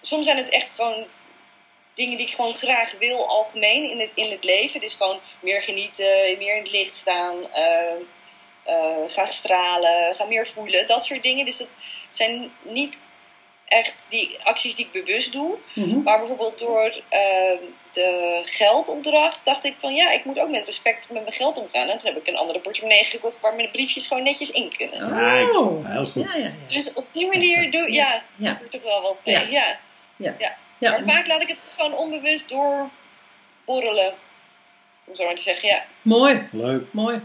soms 0.00 0.24
zijn 0.24 0.36
het 0.36 0.48
echt 0.48 0.74
gewoon 0.74 1.06
dingen 1.94 2.16
die 2.16 2.26
ik 2.26 2.34
gewoon 2.34 2.54
graag 2.54 2.94
wil 2.98 3.28
algemeen 3.28 3.90
in 3.90 4.00
het, 4.00 4.10
in 4.14 4.30
het 4.30 4.44
leven. 4.44 4.80
Dus 4.80 4.94
gewoon 4.94 5.20
meer 5.40 5.62
genieten, 5.62 6.38
meer 6.38 6.56
in 6.56 6.62
het 6.62 6.72
licht 6.72 6.94
staan, 6.94 7.50
ehm, 7.52 7.96
eh, 8.64 8.96
gaan 9.06 9.26
stralen, 9.26 10.14
gaan 10.16 10.28
meer 10.28 10.46
voelen, 10.46 10.86
dat 10.86 11.04
soort 11.04 11.22
dingen. 11.22 11.44
Dus 11.44 11.56
dat 11.56 11.68
zijn 12.10 12.52
niet 12.62 12.98
echt 13.64 14.06
die 14.08 14.38
acties 14.42 14.74
die 14.74 14.84
ik 14.90 15.04
bewust 15.04 15.32
doe. 15.32 15.58
Mhm. 15.74 16.02
Maar 16.02 16.18
bijvoorbeeld 16.18 16.58
door 16.58 17.00
ehm, 17.08 17.58
de 17.92 18.40
geldopdracht 18.44 19.44
dacht 19.44 19.64
ik 19.64 19.74
van 19.76 19.94
ja, 19.94 20.10
ik 20.10 20.24
moet 20.24 20.38
ook 20.38 20.48
met 20.48 20.66
respect 20.66 21.10
met 21.10 21.22
mijn 21.22 21.34
geld 21.34 21.58
omgaan. 21.58 21.88
En 21.88 21.98
toen 21.98 22.12
heb 22.12 22.20
ik 22.20 22.26
een 22.26 22.36
andere 22.36 22.60
portemonnee 22.60 23.04
gekocht 23.04 23.40
waar 23.40 23.54
mijn 23.54 23.70
briefjes 23.70 24.06
gewoon 24.06 24.22
netjes 24.22 24.50
in 24.50 24.76
kunnen. 24.76 25.02
Oh. 25.06 25.86
heel 25.86 26.04
goed. 26.04 26.22
Ja, 26.22 26.34
ja, 26.34 26.44
ja. 26.44 26.50
Dus 26.68 26.92
op 26.92 27.06
die 27.12 27.26
manier 27.26 27.70
doe 27.70 27.92
ja, 27.92 28.22
Ja. 28.36 28.60
er 28.62 28.68
toch 28.68 28.82
wel 28.82 29.02
wat 29.02 29.16
mee. 29.24 29.34
Ja. 29.34 29.40
Ja. 29.50 29.78
Ja. 30.16 30.34
Ja. 30.38 30.56
Ja, 30.78 30.90
Maar 30.90 31.02
vaak 31.02 31.26
laat 31.26 31.42
ik 31.42 31.48
het 31.48 31.58
gewoon 31.76 31.94
onbewust 31.94 32.48
doorborrelen. 32.48 34.14
Om 35.06 35.14
zo 35.14 35.24
maar 35.24 35.34
te 35.34 35.42
zeggen, 35.42 35.68
ja. 35.68 35.86
Mooi, 36.02 36.48
Leuk. 36.52 36.92
mooi. 36.92 37.20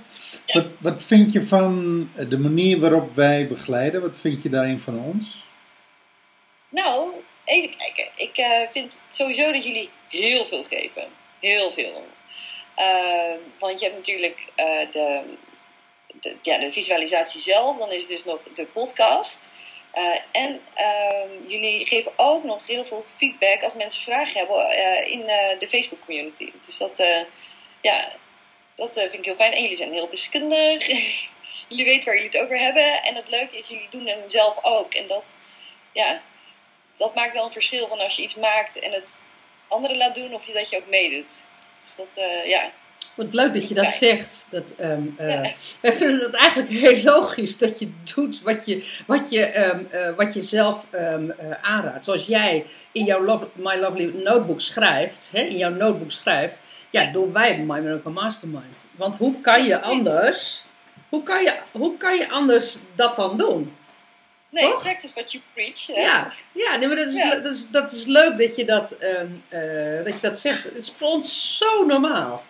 Wat, 0.48 0.66
wat 0.80 1.04
vind 1.04 1.32
je 1.32 1.42
van 1.42 2.10
de 2.30 2.38
manier 2.38 2.80
waarop 2.80 3.14
wij 3.16 3.48
begeleiden? 3.48 4.02
Wat 4.02 4.18
vind 4.18 4.44
je 4.44 4.50
daarin 4.50 4.80
van 4.80 5.04
ons? 5.04 5.46
Nou, 6.70 7.12
even 7.46 7.78
kijken. 7.78 8.10
Ik 8.16 8.38
eh, 8.38 8.70
vind 8.70 9.02
sowieso 9.10 9.52
dat 9.52 9.64
jullie 9.66 9.90
heel 10.10 10.46
veel 10.46 10.64
geven. 10.64 11.08
Heel 11.40 11.72
veel. 11.72 12.06
Eh, 12.76 13.34
want 13.60 13.80
je 13.80 13.86
hebt 13.86 13.98
natuurlijk 13.98 14.48
eh, 14.56 14.92
de, 14.92 15.22
de, 16.20 16.36
ja, 16.42 16.58
de 16.58 16.72
visualisatie 16.72 17.42
zelf. 17.42 17.78
Dan 17.78 17.92
is 17.92 18.02
het 18.02 18.10
dus 18.10 18.26
nog 18.26 18.40
de 18.54 18.66
podcast. 18.66 19.54
Eh, 19.92 20.18
en 20.32 20.62
ehm, 20.74 21.30
jullie 21.48 21.86
geven 21.86 22.12
ook 22.16 22.44
nog 22.44 22.68
heel 22.68 22.86
veel 22.86 23.04
feedback 23.18 23.64
als 23.64 23.74
mensen 23.74 24.02
vragen 24.02 24.38
hebben 24.40 24.70
eh, 24.70 25.12
in 25.12 25.28
eh, 25.28 25.60
de 25.60 25.68
Facebook 25.68 26.00
community. 26.06 26.52
Dus 26.62 26.78
dat, 26.78 27.00
eh, 27.00 27.22
ja, 27.82 28.12
dat 28.76 28.90
eh, 28.98 29.02
vind 29.02 29.14
ik 29.14 29.26
heel 29.26 29.36
fijn. 29.36 29.52
En 29.54 29.62
jullie 29.62 29.78
zijn 29.78 29.92
heel 29.94 30.10
deskundig. 30.10 30.88
jullie 31.70 31.86
weten 31.86 32.06
waar 32.06 32.16
jullie 32.16 32.32
het 32.32 32.42
over 32.42 32.58
hebben. 32.60 33.04
En 33.04 33.16
het 33.16 33.30
leuke 33.30 33.58
is, 33.58 33.68
jullie 33.68 33.88
doen 33.90 34.08
hem 34.08 34.20
zelf 34.30 34.60
ook. 34.62 34.94
En 34.94 35.08
dat, 35.08 35.36
ja, 35.94 36.22
dat 36.98 37.16
maakt 37.16 37.34
wel 37.34 37.46
een 37.46 37.52
verschil 37.52 37.88
van 37.88 38.00
als 38.00 38.16
je 38.16 38.22
iets 38.24 38.36
maakt 38.36 38.80
en 38.80 38.92
het 38.92 39.20
anderen 39.68 39.98
laat 39.98 40.16
doen, 40.16 40.34
of 40.34 40.46
je 40.46 40.54
dat 40.54 40.70
je 40.70 40.78
ook 40.78 40.90
meedoet. 40.90 41.46
Dus 41.80 41.96
dat, 41.96 42.18
eh, 42.18 42.46
ja. 42.50 42.72
Wat 43.16 43.34
leuk 43.34 43.54
dat 43.54 43.68
je 43.68 43.74
dat 43.74 43.86
zegt. 43.92 44.48
Dat, 44.50 44.76
eh, 44.78 44.98
Ja. 45.18 45.42
Wij 45.82 45.94
vinden 45.94 46.20
het 46.20 46.36
eigenlijk 46.36 46.70
heel 46.70 47.04
logisch 47.04 47.58
dat 47.58 47.80
je 47.80 47.92
doet 48.16 48.42
wat 48.42 48.66
je, 48.66 49.02
wat 49.08 49.30
je, 49.30 49.46
ehm, 49.46 49.84
eh, 49.92 50.16
wat 50.16 50.34
je 50.34 50.42
zelf 50.42 50.88
eh, 50.92 51.14
aanraadt. 51.62 52.06
Zoals 52.06 52.26
jij 52.26 52.66
in 52.92 53.04
jouw 53.06 53.24
Love- 53.24 53.48
My 53.54 53.76
Lovely 53.76 54.12
Notebook 54.24 54.62
schrijft, 54.62 55.30
hè, 55.34 55.42
in 55.42 55.58
jouw 55.58 55.70
notebook 55.72 56.12
schrijft, 56.12 56.56
ja, 56.90 57.12
doen 57.12 57.34
wij 57.34 57.58
My 57.60 57.80
Miracle 57.80 58.12
Mastermind. 58.12 58.86
Want 58.92 59.18
hoe 59.18 59.42
kan 59.42 59.64
je 59.64 59.82
anders, 59.82 60.66
hoe 61.10 61.24
kan 61.24 61.44
je, 61.44 61.60
hoe 61.72 61.98
kan 61.98 62.18
je 62.18 62.30
anders 62.30 62.78
dat 62.96 63.16
dan 63.16 63.38
doen? 63.38 63.78
Nee, 64.50 64.64
Toch? 64.72 64.82
practice 64.82 65.14
what 65.14 65.32
you 65.32 65.44
preach. 65.54 65.88
Hè? 65.88 66.02
Ja, 66.02 66.32
ja 66.54 66.76
nee, 66.76 66.88
maar 66.88 66.98
dat, 66.98 67.06
is, 67.08 67.14
Ja. 67.14 67.36
dat, 67.36 67.46
is, 67.56 67.70
dat 67.70 67.92
is 67.92 68.06
leuk 68.06 68.38
dat 68.38 68.56
je 68.56 68.66
dat, 68.66 68.92
ehm, 68.92 69.28
eh, 69.50 70.04
dat 70.06 70.14
je 70.14 70.20
dat 70.22 70.40
zegt. 70.40 70.64
Het 70.64 70.76
is 70.76 70.94
voor 70.98 71.08
ons 71.08 71.58
zo 71.58 71.86
normaal. 71.86 72.44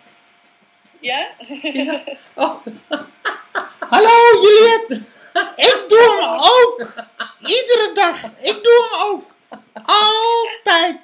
Ja? 1.00 1.28
Ja. 1.62 2.00
Oh, 2.34 2.66
Hallo 3.94 4.42
Juliette! 4.42 5.02
Ik 5.70 5.84
doe 5.88 6.16
hem 6.20 6.38
ook! 6.38 6.92
Iedere 7.40 7.90
dag! 7.94 8.22
Ik 8.24 8.62
doe 8.62 8.88
hem 8.90 9.00
ook! 9.10 9.30
Altijd! 9.82 10.98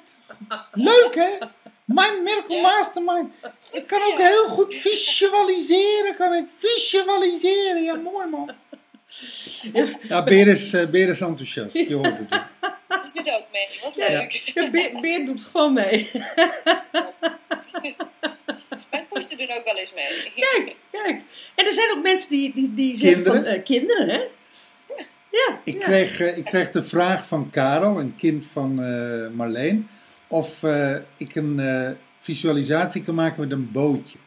Leuk 0.71 1.15
hè? 1.15 1.29
My 1.87 2.19
Miracle. 2.23 2.61
Mastermind! 2.61 3.31
Ik 3.71 3.87
kan 3.87 4.01
ook 4.01 4.17
heel 4.17 4.47
goed 4.47 4.75
visualiseren, 4.75 6.15
kan 6.15 6.33
ik 6.33 6.45
visualiseren. 6.57 7.83
Ja, 7.83 7.95
mooi 7.95 8.27
man. 8.27 8.51
Ja, 10.07 10.23
Beer 10.23 10.47
is, 10.47 10.73
eh, 10.73 10.89
Beer 10.89 11.09
is 11.09 11.21
enthousiast, 11.21 11.73
je 11.73 11.93
hoort 11.93 12.19
het 12.19 12.33
ook. 12.33 12.45
Ik 12.89 13.13
doe 13.13 13.23
het 13.23 13.31
ook 13.31 13.45
mee. 13.51 13.67
Wat 13.83 13.97
leuk. 13.97 14.31
Ja, 14.53 14.69
Beer, 14.69 15.01
Beer 15.01 15.25
doet 15.25 15.43
gewoon 15.51 15.73
mee. 15.73 16.09
Mijn 18.91 19.05
poesten 19.09 19.37
doen 19.37 19.51
ook 19.51 19.63
wel 19.63 19.77
eens 19.77 19.93
mee. 19.93 20.31
Kijk, 20.35 20.75
kijk. 20.91 21.21
En 21.55 21.65
er 21.65 21.73
zijn 21.73 21.91
ook 21.91 22.03
mensen 22.03 22.29
die, 22.29 22.53
die, 22.53 22.73
die 22.73 22.97
zeggen 22.97 23.23
Kinderen? 23.23 23.43
van... 23.43 23.53
eh, 23.53 23.63
kinderen, 23.63 24.09
hè? 24.09 24.21
Ja. 25.31 25.59
Ik, 25.63 25.73
ja. 25.73 25.79
kreeg, 25.85 26.19
eh, 26.19 26.37
ik 26.37 26.45
kreeg 26.45 26.71
de 26.71 26.83
vraag 26.83 27.27
van 27.27 27.49
Karel, 27.49 27.99
een 27.99 28.15
kind 28.15 28.45
van 28.45 28.83
eh, 28.83 29.29
Marleen, 29.35 29.89
of 30.27 30.63
eh, 30.63 30.95
ik 31.17 31.35
een 31.35 31.59
eh, 31.59 31.91
visualisatie 32.19 33.03
kan 33.03 33.15
maken 33.15 33.41
met 33.41 33.51
een 33.51 33.71
bootje. 33.71 34.17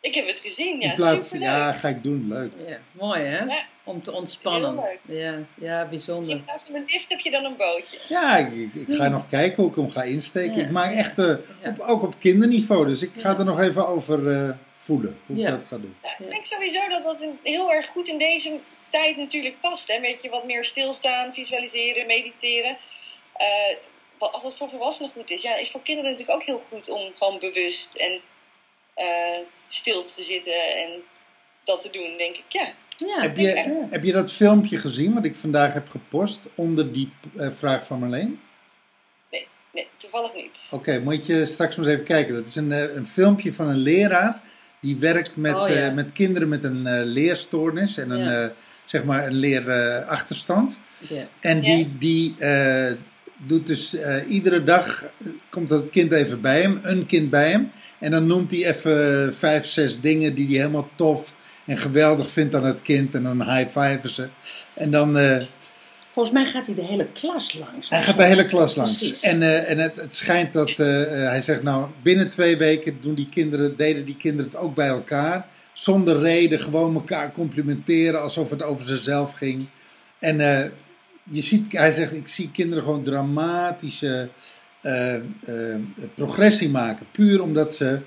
Ik 0.00 0.14
heb 0.14 0.26
het 0.26 0.40
gezien, 0.40 0.80
ja. 0.80 0.88
In 0.88 0.94
plaats, 0.94 1.24
Superleuk. 1.28 1.48
ja, 1.48 1.72
ga 1.72 1.88
ik 1.88 2.02
doen, 2.02 2.28
leuk. 2.28 2.52
Ja, 2.68 2.78
mooi, 2.92 3.20
hè? 3.22 3.44
Ja. 3.44 3.64
Om 3.84 4.02
te 4.02 4.12
ontspannen. 4.12 4.72
Heel 4.72 4.82
leuk. 5.06 5.18
Ja, 5.18 5.38
ja, 5.54 5.80
Dus 5.80 5.90
bijzonder. 5.90 6.30
in 6.30 6.44
plaats 6.44 6.66
van 6.66 6.74
een 6.74 6.84
lift 6.86 7.08
heb 7.08 7.18
je 7.18 7.30
dan 7.30 7.44
een 7.44 7.56
bootje. 7.56 7.98
Ja, 8.08 8.36
ik, 8.36 8.52
ik, 8.52 8.88
ik 8.88 8.94
ga 8.96 9.08
nog 9.08 9.26
kijken 9.28 9.62
hoe 9.62 9.70
ik 9.70 9.76
hem 9.76 9.90
ga 9.90 10.02
insteken. 10.02 10.56
Ja. 10.56 10.62
Ik 10.62 10.70
maak 10.70 10.94
echt, 10.94 11.18
eh, 11.18 11.24
Ja. 11.62 11.70
op, 11.70 11.80
ook 11.80 12.02
op 12.02 12.14
kinderniveau, 12.18 12.86
dus 12.86 13.02
ik 13.02 13.10
ga 13.16 13.30
Ja. 13.30 13.38
er 13.38 13.44
nog 13.44 13.60
even 13.60 13.88
over 13.88 14.32
eh, 14.32 14.50
voelen 14.72 15.18
hoe 15.26 15.36
Ja. 15.36 15.52
ik 15.52 15.58
dat 15.58 15.68
ga 15.68 15.76
doen. 15.78 15.96
Nou, 16.02 16.14
Ja. 16.18 16.24
ik 16.24 16.30
denk 16.30 16.44
sowieso 16.44 16.88
dat 16.88 17.04
dat 17.04 17.24
heel 17.42 17.72
erg 17.72 17.86
goed 17.86 18.08
in 18.08 18.18
deze 18.18 18.58
tijd 18.88 19.16
natuurlijk 19.16 19.60
past. 19.60 19.88
Hè? 19.88 19.94
Een 19.94 20.00
beetje 20.02 20.30
wat 20.30 20.46
meer 20.46 20.64
stilstaan, 20.64 21.34
visualiseren, 21.34 22.06
mediteren. 22.06 22.78
Eh, 23.32 23.46
als 24.18 24.42
dat 24.42 24.56
voor 24.56 24.68
volwassenen 24.68 25.10
goed 25.10 25.30
is, 25.30 25.42
ja, 25.42 25.56
is 25.56 25.70
voor 25.70 25.82
kinderen 25.82 26.10
natuurlijk 26.10 26.38
ook 26.40 26.46
heel 26.46 26.58
goed 26.58 26.88
om 26.90 27.12
gewoon 27.16 27.38
bewust 27.38 27.94
en 27.94 28.20
eh, 28.94 29.38
stil 29.68 30.04
te 30.04 30.22
zitten 30.22 30.76
en 30.76 30.88
dat 31.64 31.80
te 31.82 31.90
doen, 31.90 32.14
denk 32.18 32.36
ik. 32.36 32.44
Ja, 32.48 32.72
Ja, 32.96 33.20
Heb 33.20 33.34
denk 33.34 33.46
je, 33.48 33.52
echt. 33.54 33.74
heb 33.90 34.04
je 34.04 34.12
dat 34.12 34.32
filmpje 34.32 34.78
gezien 34.78 35.14
wat 35.14 35.24
ik 35.24 35.36
vandaag 35.36 35.72
heb 35.72 35.88
gepost 35.88 36.40
onder 36.54 36.92
die 36.92 37.12
eh, 37.36 37.50
vraag 37.50 37.86
van 37.86 37.98
Marleen? 37.98 38.40
nee, 39.72 39.88
toevallig 39.96 40.34
niet. 40.34 40.58
Oké, 40.70 40.98
moet 41.00 41.26
je 41.26 41.46
straks 41.46 41.76
maar 41.76 41.84
eens 41.86 41.94
even 41.94 42.06
kijken. 42.06 42.34
Dat 42.34 42.46
is 42.46 42.54
een, 42.56 42.72
eh, 42.72 42.94
een 42.94 43.06
filmpje 43.06 43.52
van 43.52 43.68
een 43.68 43.76
leraar 43.76 44.42
die 44.80 44.96
werkt 44.96 45.36
met, 45.36 45.54
Oh, 45.54 45.68
ja. 45.68 45.86
eh, 45.86 45.92
met 45.94 46.12
kinderen 46.12 46.48
met 46.48 46.64
een 46.64 46.86
eh, 46.86 47.00
leerstoornis 47.04 47.96
en 47.96 48.10
een, 48.10 48.24
Ja. 48.30 48.42
eh, 48.44 48.50
zeg 48.84 49.04
maar 49.04 49.26
een 49.26 49.34
leerachterstand. 49.34 50.80
Ja. 51.08 51.28
En 51.40 51.60
die, 51.60 51.98
die 51.98 52.34
eh, 52.38 52.92
doet 53.36 53.66
dus 53.66 53.94
eh, 53.94 54.16
iedere 54.28 54.62
dag, 54.62 55.04
eh, 55.04 55.26
komt 55.50 55.68
dat 55.68 55.90
kind 55.90 56.12
even 56.12 56.40
bij 56.40 56.60
hem, 56.60 56.80
een 56.82 57.06
kind 57.06 57.30
bij 57.30 57.50
hem. 57.50 57.70
En 57.98 58.10
dan 58.10 58.26
noemt 58.26 58.50
hij 58.50 58.66
even 58.66 59.34
vijf, 59.34 59.66
zes 59.66 60.00
dingen 60.00 60.34
die 60.34 60.46
hij 60.46 60.56
helemaal 60.56 60.88
tof 60.94 61.36
en 61.64 61.78
geweldig 61.78 62.30
vindt 62.30 62.54
aan 62.54 62.64
het 62.64 62.82
kind. 62.82 63.14
En 63.14 63.22
dan 63.22 63.42
high-fiven 63.42 64.10
ze. 64.10 64.28
En 64.74 64.90
dan, 64.90 65.18
eh, 65.18 65.42
Volgens 66.16 66.34
mij 66.34 66.44
gaat 66.44 66.66
hij 66.66 66.74
de 66.74 66.84
hele 66.84 67.06
klas 67.12 67.54
langs. 67.54 67.90
hij 67.90 68.02
gaat 68.02 68.16
de 68.16 68.22
hele 68.22 68.46
klas 68.46 68.74
langs. 68.74 68.98
Precies. 68.98 69.20
En, 69.20 69.42
eh, 69.42 69.70
en 69.70 69.78
het, 69.78 69.96
het 69.96 70.14
schijnt 70.14 70.52
dat, 70.52 70.70
eh, 70.70 71.02
eh, 71.02 71.28
hij 71.30 71.40
zegt 71.40 71.62
nou, 71.62 71.86
binnen 72.02 72.28
twee 72.28 72.56
weken 72.56 72.96
doen 73.00 73.14
die 73.14 73.28
kinderen, 73.28 73.76
deden 73.76 74.04
die 74.04 74.16
kinderen 74.16 74.50
het 74.50 74.60
ook 74.60 74.74
bij 74.74 74.88
elkaar. 74.88 75.46
Zonder 75.72 76.20
reden, 76.20 76.60
gewoon 76.60 76.94
elkaar 76.94 77.32
complimenteren 77.32 78.22
alsof 78.22 78.50
het 78.50 78.62
over 78.62 78.86
zichzelf 78.86 79.32
ging. 79.32 79.66
En 80.18 80.40
eh, 80.40 80.70
je 81.30 81.42
ziet, 81.42 81.72
hij 81.72 81.90
zegt, 81.90 82.12
ik 82.12 82.28
zie 82.28 82.50
kinderen 82.50 82.84
gewoon 82.84 83.04
dramatische 83.04 84.28
eh, 84.82 85.14
eh, 85.14 85.22
progressie 86.14 86.68
maken. 86.68 87.06
Puur 87.10 87.42
omdat 87.42 87.74
ze 87.74 88.00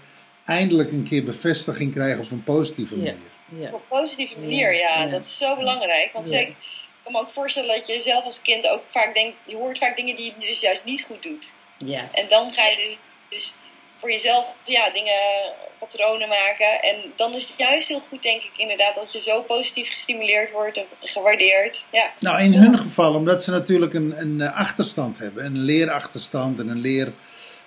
eindelijk 0.46 0.92
een 0.92 1.04
keer 1.04 1.24
bevestiging 1.24 1.94
krijgen 1.94 2.24
op 2.24 2.32
een 2.32 2.44
positieve 2.44 2.96
manier. 2.98 3.16
Ja. 3.60 3.68
Op 3.68 3.74
een 3.74 3.88
positieve 4.00 4.40
manier, 4.40 4.76
Ja. 4.76 5.08
Dat 5.08 5.26
is 5.26 5.38
zo 5.38 5.56
belangrijk. 5.56 6.10
Want 6.14 6.30
Ja. 6.30 6.38
zeker, 6.38 6.52
ik 6.52 7.04
kan 7.04 7.12
me 7.12 7.20
ook 7.20 7.30
voorstellen 7.30 7.76
dat 7.76 7.88
je 7.88 8.00
zelf 8.00 8.24
als 8.24 8.42
kind 8.42 8.68
ook 8.68 8.84
vaak 8.88 9.14
denkt... 9.14 9.38
Je 9.46 9.56
hoort 9.56 9.78
vaak 9.78 9.96
dingen 9.96 10.16
die 10.16 10.26
je 10.26 10.48
dus 10.48 10.60
juist 10.62 10.86
niet 10.86 11.04
goed 11.04 11.24
doet. 11.24 11.54
ja. 11.78 12.10
En 12.14 12.26
dan 12.30 12.52
ga 12.52 12.68
je 12.68 12.98
dus 13.30 13.56
voor 13.98 14.12
jezelf 14.12 14.56
ja, 14.64 14.90
dingen, 14.90 15.54
patronen 15.80 16.28
maken. 16.28 16.82
En 16.82 16.96
dan 17.16 17.34
is 17.34 17.48
het 17.48 17.60
juist 17.60 17.88
heel 17.88 18.00
goed, 18.00 18.24
denk 18.24 18.42
ik, 18.42 18.52
inderdaad, 18.56 18.96
dat 18.96 19.14
je 19.14 19.20
zo 19.20 19.42
positief 19.42 19.90
gestimuleerd 19.90 20.52
wordt 20.52 20.78
en 20.78 20.86
gewaardeerd. 21.02 21.86
Ja, 21.92 22.14
Nou, 22.20 22.42
in 22.42 22.54
hun 22.54 22.80
geval, 22.80 23.14
omdat 23.14 23.44
ze 23.44 23.52
natuurlijk 23.52 23.94
een, 23.94 24.14
een 24.22 24.42
eh, 24.42 24.56
achterstand 24.56 25.18
hebben. 25.18 25.46
Een 25.46 25.58
leerachterstand 25.58 26.60
en 26.60 26.68
een 26.68 26.82
leer... 26.82 27.14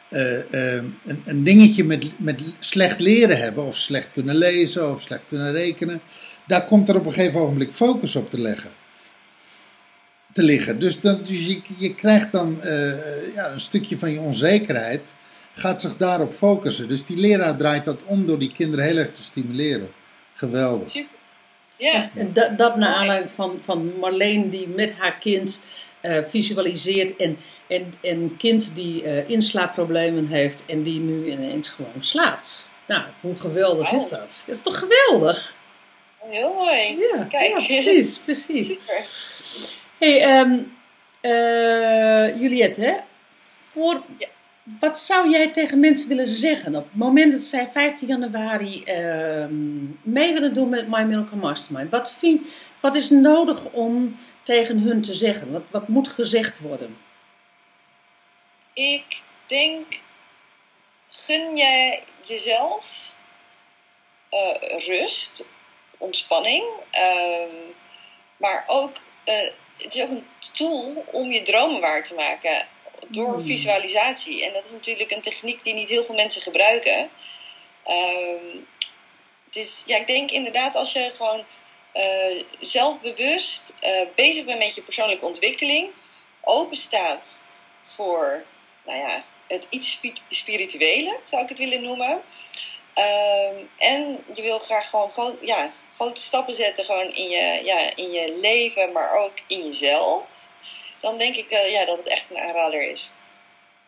eh, 0.09 0.75
eh, 0.76 0.85
een, 1.04 1.23
een 1.25 1.45
dingetje 1.45 1.85
met, 1.85 2.19
met 2.19 2.42
slecht 2.59 3.00
leren 3.00 3.38
hebben. 3.38 3.64
Of 3.64 3.76
slecht 3.76 4.12
kunnen 4.12 4.37
lezen 4.37 4.90
of 4.90 5.00
slecht 5.00 5.23
kunnen 5.28 5.52
rekenen. 5.52 6.00
Daar 6.47 6.64
komt 6.64 6.88
er 6.88 6.97
op 6.97 7.07
een 7.07 7.12
gegeven 7.12 7.40
ogenblik 7.40 7.75
focus 7.75 8.16
op 8.16 8.31
te 8.31 8.40
leggen. 8.40 8.71
Te 10.33 10.42
liggen. 10.42 10.78
Dus, 10.78 11.00
dan, 11.00 11.25
dus 11.25 11.47
je, 11.47 11.61
je 11.78 11.95
krijgt 11.95 12.33
dan 12.33 12.61
ja, 13.35 13.50
een 13.50 13.61
stukje 13.61 13.99
van 13.99 14.12
je 14.12 14.21
onzekerheid. 14.21 15.14
Gaat 15.52 15.80
zich 15.80 15.97
daarop 15.97 16.32
focussen. 16.32 16.88
Dus 16.88 17.04
die 17.04 17.16
leraar 17.16 17.56
draait 17.56 17.85
dat 17.85 18.04
om 18.04 18.26
door 18.26 18.38
die 18.38 18.52
kinderen 18.52 18.85
heel 18.85 18.97
erg 18.97 19.11
te 19.11 19.23
stimuleren. 19.23 19.90
Geweldig. 20.35 20.90
super. 20.90 21.21
Ja, 21.76 22.09
En 22.14 22.32
dat, 22.32 22.59
dat 22.59 22.76
naar 22.76 22.94
aanleiding 22.94 23.30
van, 23.30 23.56
van 23.61 23.99
Marleen 23.99 24.50
die 24.50 24.68
met 24.68 24.92
haar 24.99 25.18
kind 25.18 25.62
eh, 26.00 26.25
visualiseert 26.25 27.16
en, 27.16 27.38
en, 27.66 27.94
en 28.00 28.21
een 28.21 28.37
kind 28.38 28.75
die 28.75 29.02
eh, 29.02 29.28
inslaapproblemen 29.28 30.26
heeft 30.26 30.64
en 30.66 30.82
die 30.82 31.00
nu 31.00 31.30
ineens 31.30 31.68
gewoon 31.68 31.92
slaapt. 31.99 32.71
Nou, 32.87 33.02
hoe 33.21 33.37
geweldig 33.37 33.92
is 33.92 34.09
dat? 34.09 34.44
Dat 34.47 34.54
is 34.56 34.62
toch 34.62 34.78
geweldig? 34.78 35.54
Heel 36.18 36.54
mooi. 36.54 36.99
Ja, 36.99 37.25
Kijk. 37.30 37.49
ja 37.49 37.54
precies, 37.54 38.18
precies. 38.18 38.66
Super. 38.66 39.04
hey, 39.99 40.21
ehm 40.21 40.59
eh, 41.21 42.40
Juliette, 42.40 42.80
hè? 42.80 42.94
Voor, 43.71 44.02
Ja. 44.18 44.26
Wat 44.62 44.99
zou 44.99 45.31
jij 45.31 45.50
tegen 45.50 45.81
mensen 45.81 46.09
willen 46.09 46.26
zeggen 46.26 46.75
op 46.75 46.85
het 46.85 46.95
moment 46.95 47.33
dat 47.33 47.40
zij 47.40 47.69
15 47.69 48.09
januari 48.09 48.83
ehm, 48.83 49.85
mee 50.02 50.33
willen 50.33 50.54
doen 50.54 50.69
met 50.69 50.88
My 50.88 51.02
Miracle 51.02 51.37
Mastermind? 51.37 51.90
Wat, 51.90 52.12
vind, 52.12 52.47
wat 52.81 52.95
is 52.95 53.11
nodig 53.11 53.73
om 53.73 54.21
tegen 54.42 54.78
hun 54.78 55.02
te 55.02 55.14
zeggen? 55.14 55.52
Wat, 55.52 55.62
wat 55.71 55.88
moet 55.88 56.09
gezegd 56.09 56.61
worden? 56.61 56.99
Ik 58.73 59.23
denk, 59.47 60.00
gun 61.09 61.57
jij 61.57 62.02
jezelf 62.23 63.14
eh, 64.28 64.78
rust, 64.87 65.49
ontspanning, 65.99 66.64
ehm, 66.90 67.54
maar 68.37 68.64
ook, 68.66 68.97
eh, 69.25 69.50
het 69.76 69.95
is 69.95 70.02
ook 70.02 70.11
een 70.11 70.26
tool 70.52 71.04
om 71.07 71.31
je 71.31 71.42
dromen 71.42 71.81
waar 71.81 72.04
te 72.04 72.14
maken 72.14 72.66
door 73.09 73.35
Hmm. 73.35 73.47
visualisatie. 73.47 74.44
En 74.44 74.52
dat 74.52 74.66
is 74.66 74.73
natuurlijk 74.73 75.11
een 75.11 75.21
techniek 75.21 75.64
die 75.64 75.75
niet 75.75 75.88
heel 75.88 76.04
veel 76.04 76.14
mensen 76.14 76.42
gebruiken. 76.42 77.11
Ehm, 77.85 78.56
dus 79.50 79.82
ja, 79.87 79.97
ik 79.97 80.06
denk 80.06 80.30
inderdaad 80.30 80.76
als 80.76 80.92
je 80.92 81.11
gewoon 81.14 81.44
eh, 81.92 82.42
zelfbewust 82.61 83.76
eh, 83.80 84.00
bezig 84.14 84.44
bent 84.44 84.59
met 84.59 84.75
je 84.75 84.82
persoonlijke 84.82 85.26
ontwikkeling, 85.26 85.90
open 86.40 86.76
staat 86.76 87.44
voor 87.85 88.44
nou 88.85 88.99
ja, 88.99 89.25
het 89.49 89.66
iets 89.71 89.90
spi- 89.90 90.12
spirituele, 90.28 91.18
zou 91.25 91.42
ik 91.42 91.49
het 91.49 91.59
willen 91.59 91.82
noemen. 91.82 92.23
Ehm, 92.94 93.54
en 93.76 94.25
je 94.35 94.42
wil 94.42 94.59
graag 94.59 94.90
gewoon 94.90 95.37
ja, 95.40 95.73
grote 95.94 96.21
stappen 96.23 96.54
zetten 96.54 96.85
gewoon 96.85 97.14
in, 97.14 97.28
je, 97.28 97.61
ja, 97.64 97.97
in 97.97 98.12
je 98.12 98.37
leven, 98.40 98.92
maar 98.92 99.16
ook 99.16 99.35
in 99.47 99.64
jezelf. 99.64 100.26
Dan 101.02 101.18
denk 101.18 101.37
ik 101.37 101.50
eh, 101.50 101.73
ja, 101.73 101.85
dat 101.87 101.97
het 101.99 102.09
echt 102.09 102.25
een 102.30 102.38
aanrader 102.38 102.90
is 102.90 103.14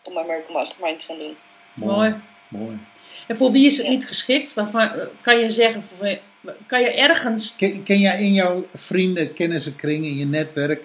om 0.02 0.16
een 0.16 0.26
Miracle 0.26 0.52
Mastermind 0.52 1.00
te 1.00 1.06
gaan 1.06 1.18
doen. 1.18 1.36
Mooi. 1.74 2.14
Mooi. 2.48 2.78
En 3.26 3.36
voor 3.36 3.52
wie 3.52 3.66
is 3.66 3.76
het 3.76 3.86
Ja. 3.86 3.92
niet 3.92 4.06
geschikt? 4.06 4.54
Waarvan, 4.54 4.90
kan 5.22 5.38
je 5.38 5.50
zeggen, 5.50 5.82
voor- 5.84 6.18
kan 6.66 6.80
je 6.80 6.90
ergens... 6.90 7.56
Ken, 7.56 7.82
ken 7.82 7.98
jij 7.98 8.22
in 8.22 8.32
jouw 8.32 8.66
vrienden, 8.74 9.34
kennissenkring, 9.34 10.04
in 10.04 10.16
je 10.16 10.26
netwerk, 10.26 10.82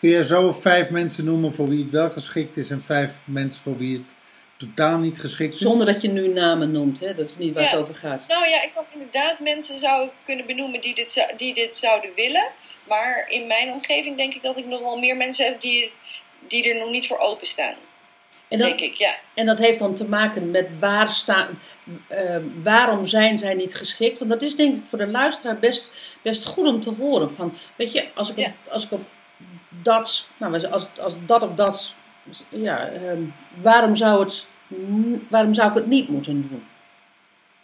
kun 0.00 0.08
je 0.10 0.26
zo 0.26 0.52
vijf 0.52 0.90
mensen 0.90 1.24
noemen 1.24 1.54
voor 1.54 1.68
wie 1.68 1.82
het 1.82 1.90
wel 1.90 2.10
geschikt 2.10 2.56
is 2.56 2.70
en 2.70 2.82
vijf 2.82 3.22
mensen 3.26 3.62
voor 3.62 3.76
wie 3.76 3.96
het 3.98 4.14
totaal 4.56 4.98
niet 4.98 5.20
geschikt 5.20 5.54
is? 5.54 5.60
Zonder 5.60 5.86
dat 5.86 6.02
je 6.02 6.08
nu 6.08 6.28
namen 6.28 6.70
noemt, 6.72 7.00
hè? 7.00 7.14
dat 7.14 7.28
is 7.28 7.36
niet 7.36 7.54
waar 7.54 7.62
Ja. 7.62 7.70
het 7.70 7.78
over 7.80 7.94
gaat. 7.94 8.24
Nou 8.28 8.48
ja, 8.48 8.62
ik 8.62 8.70
had 8.74 8.90
inderdaad 8.92 9.40
mensen 9.40 9.78
zou 9.78 10.10
kunnen 10.24 10.46
benoemen 10.46 10.80
die 10.80 10.94
dit, 10.94 11.12
zou- 11.12 11.36
die 11.36 11.54
dit 11.54 11.76
zouden 11.76 12.10
willen. 12.14 12.50
Maar 12.88 13.24
in 13.28 13.46
mijn 13.46 13.70
omgeving 13.72 14.16
denk 14.16 14.34
ik 14.34 14.42
dat 14.42 14.58
ik 14.58 14.66
nog 14.66 14.80
wel 14.80 14.96
meer 14.98 15.16
mensen 15.16 15.44
heb 15.46 15.60
die, 15.60 15.92
die 16.48 16.70
er 16.72 16.78
nog 16.78 16.90
niet 16.90 17.06
voor 17.06 17.18
openstaan. 17.18 17.74
En 18.48 18.58
dat, 18.58 18.68
Denk 18.68 18.80
ik, 18.80 18.94
ja. 18.94 19.14
En 19.34 19.46
dat 19.46 19.58
heeft 19.58 19.78
dan 19.78 19.94
te 19.94 20.08
maken 20.08 20.50
met 20.50 20.66
waar 20.80 21.08
staan, 21.08 21.58
eh, 22.08 22.36
waarom 22.62 23.06
zijn 23.06 23.38
zij 23.38 23.54
niet 23.54 23.74
geschikt. 23.74 24.18
Want 24.18 24.30
dat 24.30 24.42
is 24.42 24.56
denk 24.56 24.76
ik 24.78 24.86
voor 24.86 24.98
de 24.98 25.06
luisteraar 25.06 25.58
best, 25.58 25.92
best 26.22 26.44
goed 26.46 26.66
om 26.66 26.80
te 26.80 26.90
horen. 26.98 27.30
Van, 27.32 27.56
weet 27.76 27.92
je, 27.92 28.06
als 28.14 28.30
ik, 28.30 28.36
Ja. 28.38 28.46
op, 28.46 28.72
als 28.72 28.84
ik 28.84 28.90
op 28.92 29.02
dat, 29.68 30.28
nou, 30.36 30.66
als, 30.70 30.86
als 31.00 31.14
dat 31.26 31.42
of 31.42 31.54
dat, 31.54 31.94
ja, 32.48 32.88
ehm, 32.88 33.22
waarom, 33.62 33.96
zou 33.96 34.24
het, 34.24 34.46
waarom 35.28 35.54
zou 35.54 35.68
ik 35.68 35.74
het 35.74 35.86
niet 35.86 36.08
moeten 36.08 36.48
doen? 36.48 36.68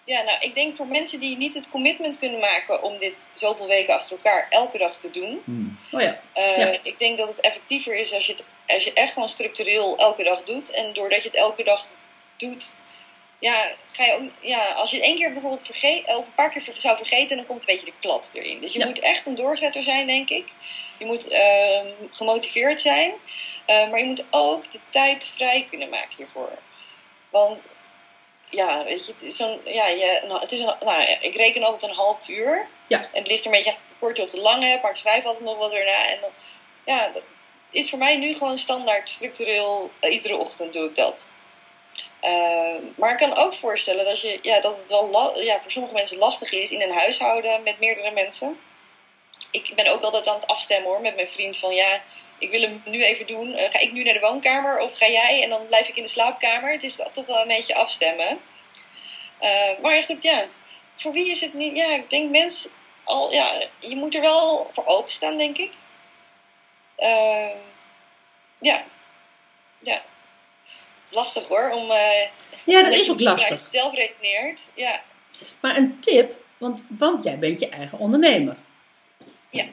Ja, 0.04 0.22
nou, 0.22 0.38
ik 0.40 0.54
denk 0.54 0.76
voor 0.76 0.86
mensen 0.86 1.20
die 1.20 1.36
niet 1.36 1.54
het 1.54 1.70
commitment 1.70 2.18
kunnen 2.18 2.40
maken 2.40 2.82
om 2.82 2.98
dit 2.98 3.30
zoveel 3.34 3.66
weken 3.66 3.94
achter 3.94 4.16
elkaar 4.16 4.46
elke 4.50 4.78
dag 4.78 4.96
te 4.96 5.10
doen. 5.10 5.40
Hmm. 5.44 5.78
Oh 5.92 6.00
ja, 6.00 6.20
eh, 6.32 6.58
Ja. 6.58 6.78
Ik 6.82 6.98
denk 6.98 7.18
dat 7.18 7.28
het 7.28 7.40
effectiever 7.40 7.96
is 7.96 8.14
als 8.14 8.26
je 8.26 8.32
het 8.32 8.44
als 8.74 8.84
je 8.84 8.92
echt 8.92 9.12
gewoon 9.12 9.28
structureel 9.28 9.96
elke 9.96 10.24
dag 10.24 10.42
doet. 10.42 10.74
En 10.74 10.92
doordat 10.92 11.22
je 11.22 11.28
het 11.28 11.38
elke 11.38 11.64
dag 11.64 11.88
doet, 12.36 12.76
ja, 13.40 13.72
ga 13.88 14.04
je 14.04 14.12
ook, 14.14 14.22
ja, 14.40 14.68
als 14.72 14.90
je 14.90 14.96
het 14.96 15.04
één 15.04 15.16
keer 15.16 15.32
bijvoorbeeld 15.32 15.66
vergeet, 15.66 16.06
of 16.06 16.26
een 16.26 16.34
paar 16.34 16.50
keer 16.50 16.62
zou 16.76 16.96
vergeten, 16.96 17.36
dan 17.36 17.46
komt 17.46 17.60
een 17.68 17.74
beetje 17.74 17.92
de 17.92 17.98
klad 18.00 18.30
erin. 18.32 18.60
Dus 18.60 18.72
je 18.72 18.78
Ja. 18.78 18.86
moet 18.86 18.98
echt 18.98 19.26
een 19.26 19.34
doorzetter 19.34 19.82
zijn, 19.82 20.06
denk 20.06 20.30
ik. 20.30 20.48
Je 20.98 21.04
moet 21.06 21.28
ehm, 21.28 21.86
gemotiveerd 22.12 22.80
zijn, 22.80 23.12
eh, 23.66 23.88
maar 23.90 23.98
je 23.98 24.04
moet 24.04 24.26
ook 24.30 24.72
de 24.72 24.80
tijd 24.90 25.26
vrij 25.26 25.66
kunnen 25.70 25.88
maken 25.88 26.16
hiervoor. 26.16 26.58
Want 27.30 27.68
ja, 28.50 28.84
weet 28.84 29.06
je, 29.06 29.12
het 29.12 29.22
is 29.22 29.36
zo'n, 29.36 29.60
ja, 29.64 29.86
je, 29.86 30.22
nou, 30.28 30.40
het 30.40 30.52
is 30.52 30.60
een, 30.60 30.74
nou, 30.80 31.02
ik 31.20 31.36
reken 31.36 31.62
altijd 31.62 31.90
een 31.90 31.96
half 31.96 32.28
uur. 32.28 32.68
Ja. 32.88 32.98
En 32.98 33.08
het 33.18 33.28
ligt 33.28 33.40
er 33.40 33.46
een 33.46 33.52
beetje 33.52 33.70
aan 33.70 33.78
kort 33.98 34.18
of 34.18 34.30
te 34.30 34.40
lang 34.40 34.62
hebt, 34.62 34.82
maar 34.82 34.90
ik 34.90 34.96
schrijf 34.96 35.24
altijd 35.24 35.44
nog 35.44 35.56
wat 35.56 35.72
erna. 35.72 36.08
En 36.08 36.20
dan, 36.20 36.30
ja, 36.84 37.08
dat 37.08 37.22
is 37.70 37.90
voor 37.90 37.98
mij 37.98 38.16
nu 38.16 38.34
gewoon 38.34 38.58
standaard 38.58 39.08
structureel. 39.08 39.90
eh, 40.00 40.12
iedere 40.12 40.36
ochtend 40.36 40.72
doe 40.72 40.88
ik 40.88 40.94
dat. 40.94 41.32
Ehm, 42.20 42.82
maar 42.96 43.10
ik 43.10 43.16
kan 43.16 43.36
ook 43.36 43.54
voorstellen 43.54 44.04
dat, 44.04 44.20
je, 44.20 44.38
ja, 44.42 44.60
dat 44.60 44.76
het 44.76 44.90
wel 44.90 45.40
ja, 45.40 45.60
voor 45.60 45.70
sommige 45.70 45.94
mensen 45.94 46.18
lastig 46.18 46.52
is 46.52 46.70
in 46.70 46.82
een 46.82 46.92
huishouden 46.92 47.62
met 47.62 47.78
meerdere 47.78 48.10
mensen. 48.10 48.60
Ik 49.50 49.72
ben 49.74 49.86
ook 49.86 50.02
altijd 50.02 50.28
aan 50.28 50.34
het 50.34 50.46
afstemmen 50.46 50.90
hoor 50.90 51.00
met 51.00 51.14
mijn 51.14 51.28
vriend 51.28 51.56
van 51.56 51.74
ja, 51.74 52.02
ik 52.38 52.50
wil 52.50 52.60
hem 52.60 52.82
nu 52.84 53.04
even 53.04 53.26
doen. 53.26 53.54
Eh, 53.54 53.70
ga 53.70 53.78
ik 53.78 53.92
nu 53.92 54.02
naar 54.02 54.14
de 54.14 54.20
woonkamer 54.20 54.78
of 54.78 54.98
ga 54.98 55.08
jij? 55.08 55.42
En 55.42 55.50
dan 55.50 55.66
blijf 55.66 55.88
ik 55.88 55.96
in 55.96 56.02
de 56.02 56.08
slaapkamer. 56.08 56.72
Het 56.72 56.82
is 56.82 56.96
toch 57.12 57.26
wel 57.26 57.40
een 57.40 57.48
beetje 57.48 57.74
afstemmen. 57.74 58.40
Eh, 59.38 59.78
maar 59.82 60.02
goed, 60.02 60.22
ja. 60.22 60.46
Voor 60.94 61.12
wie 61.12 61.30
is 61.30 61.40
het 61.40 61.54
niet? 61.54 61.76
Ja, 61.76 61.94
ik 61.94 62.10
denk 62.10 62.30
mensen 62.30 62.70
al, 63.04 63.32
ja, 63.32 63.62
je 63.78 63.96
moet 63.96 64.14
er 64.14 64.20
wel 64.20 64.66
voor 64.70 64.86
openstaan, 64.86 65.38
denk 65.38 65.58
ik. 65.58 65.72
Ehm, 66.96 67.56
ja. 68.60 68.84
Ja. 69.78 70.02
Lastig 71.10 71.48
hoor, 71.48 71.70
om... 71.70 71.90
eh, 71.90 72.28
ja 72.64 72.82
dat 72.82 72.92
is 72.92 73.04
je 73.06 73.10
ook 73.12 73.18
het 73.18 73.26
lastig. 73.26 73.68
zelf 73.68 73.94
redeneert. 73.94 74.70
Ja. 74.74 75.02
Maar 75.60 75.76
een 75.76 76.00
tip, 76.00 76.34
want, 76.58 76.86
want 76.98 77.24
jij 77.24 77.38
bent 77.38 77.60
je 77.60 77.68
eigen 77.68 77.98
ondernemer. 77.98 78.56
Ja. 79.50 79.64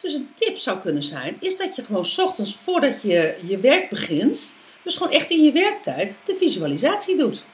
Dus 0.00 0.12
een 0.12 0.30
tip 0.34 0.56
zou 0.56 0.78
kunnen 0.78 1.02
zijn, 1.02 1.36
is 1.40 1.56
dat 1.56 1.76
je 1.76 1.84
gewoon 1.84 2.04
's 2.04 2.18
ochtends 2.18 2.56
voordat 2.56 3.02
je 3.02 3.38
je 3.46 3.58
werk 3.58 3.88
begint, 3.88 4.52
dus 4.82 4.96
gewoon 4.96 5.12
echt 5.12 5.30
in 5.30 5.42
je 5.44 5.52
werktijd, 5.52 6.20
de 6.24 6.34
visualisatie 6.34 7.16
doet. 7.16 7.44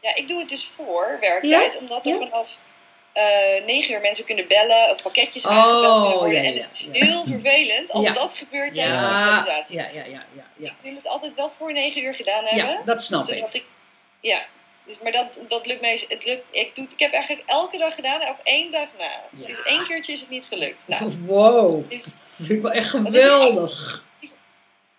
ja, 0.00 0.14
ik 0.14 0.28
doe 0.28 0.38
het 0.38 0.48
dus 0.48 0.64
voor 0.66 1.16
werktijd, 1.20 1.72
Ja? 1.72 1.78
omdat 1.78 2.06
er 2.06 2.12
Ja? 2.12 2.18
vanaf 2.18 2.58
eh 3.12 3.64
negen 3.66 3.94
uur 3.94 4.00
mensen 4.00 4.24
kunnen 4.24 4.48
bellen 4.48 4.90
of 4.90 5.02
pakketjes 5.02 5.46
Oh, 5.46 5.52
aangebeld 5.52 6.00
kunnen 6.00 6.18
worden. 6.18 6.42
ja, 6.42 6.48
en 6.48 6.62
het 6.62 6.72
is 6.88 6.98
ja. 6.98 7.06
heel 7.06 7.24
vervelend 7.26 7.90
als 7.90 8.06
Ja. 8.06 8.12
dat 8.12 8.36
gebeurt 8.36 8.74
tijdens 8.74 8.98
de 8.98 9.04
Ja, 9.04 9.18
visualisatie. 9.42 9.76
ja, 9.76 9.84
ja, 9.92 10.04
ja, 10.10 10.24
ja, 10.36 10.46
ja. 10.56 10.68
Ik 10.68 10.74
wil 10.82 10.94
het 10.94 11.06
altijd 11.08 11.34
wel 11.34 11.50
voor 11.50 11.72
negen 11.72 12.02
uur 12.02 12.14
gedaan 12.14 12.44
hebben. 12.44 12.74
Ja, 12.74 12.82
dat 12.84 13.02
snap 13.02 13.28
ik. 13.28 13.52
ik. 13.54 13.64
Ja, 14.20 14.42
dus, 14.86 14.98
maar 15.02 15.12
dat, 15.12 15.38
dat 15.48 15.66
lukt 15.66 15.80
mij. 15.80 16.04
Het 16.08 16.24
lukt, 16.24 16.42
ik, 16.50 16.74
doe, 16.74 16.86
ik 16.90 16.98
heb 17.00 17.12
eigenlijk 17.12 17.48
elke 17.48 17.78
dag 17.78 17.94
gedaan 17.94 18.20
en 18.20 18.28
op 18.28 18.40
één 18.42 18.70
dag 18.70 18.88
na. 18.98 19.10
Ja. 19.40 19.46
Dus 19.46 19.62
één 19.62 19.86
keertje 19.86 20.12
is 20.12 20.20
het 20.20 20.28
niet 20.28 20.44
gelukt. 20.46 20.84
Nou, 20.88 21.16
Wow, 21.26 21.92
is, 21.92 22.02
dat 22.04 22.14
vind 22.34 22.50
ik 22.50 22.62
wel 22.62 22.70
echt 22.72 22.88
geweldig. 22.90 24.04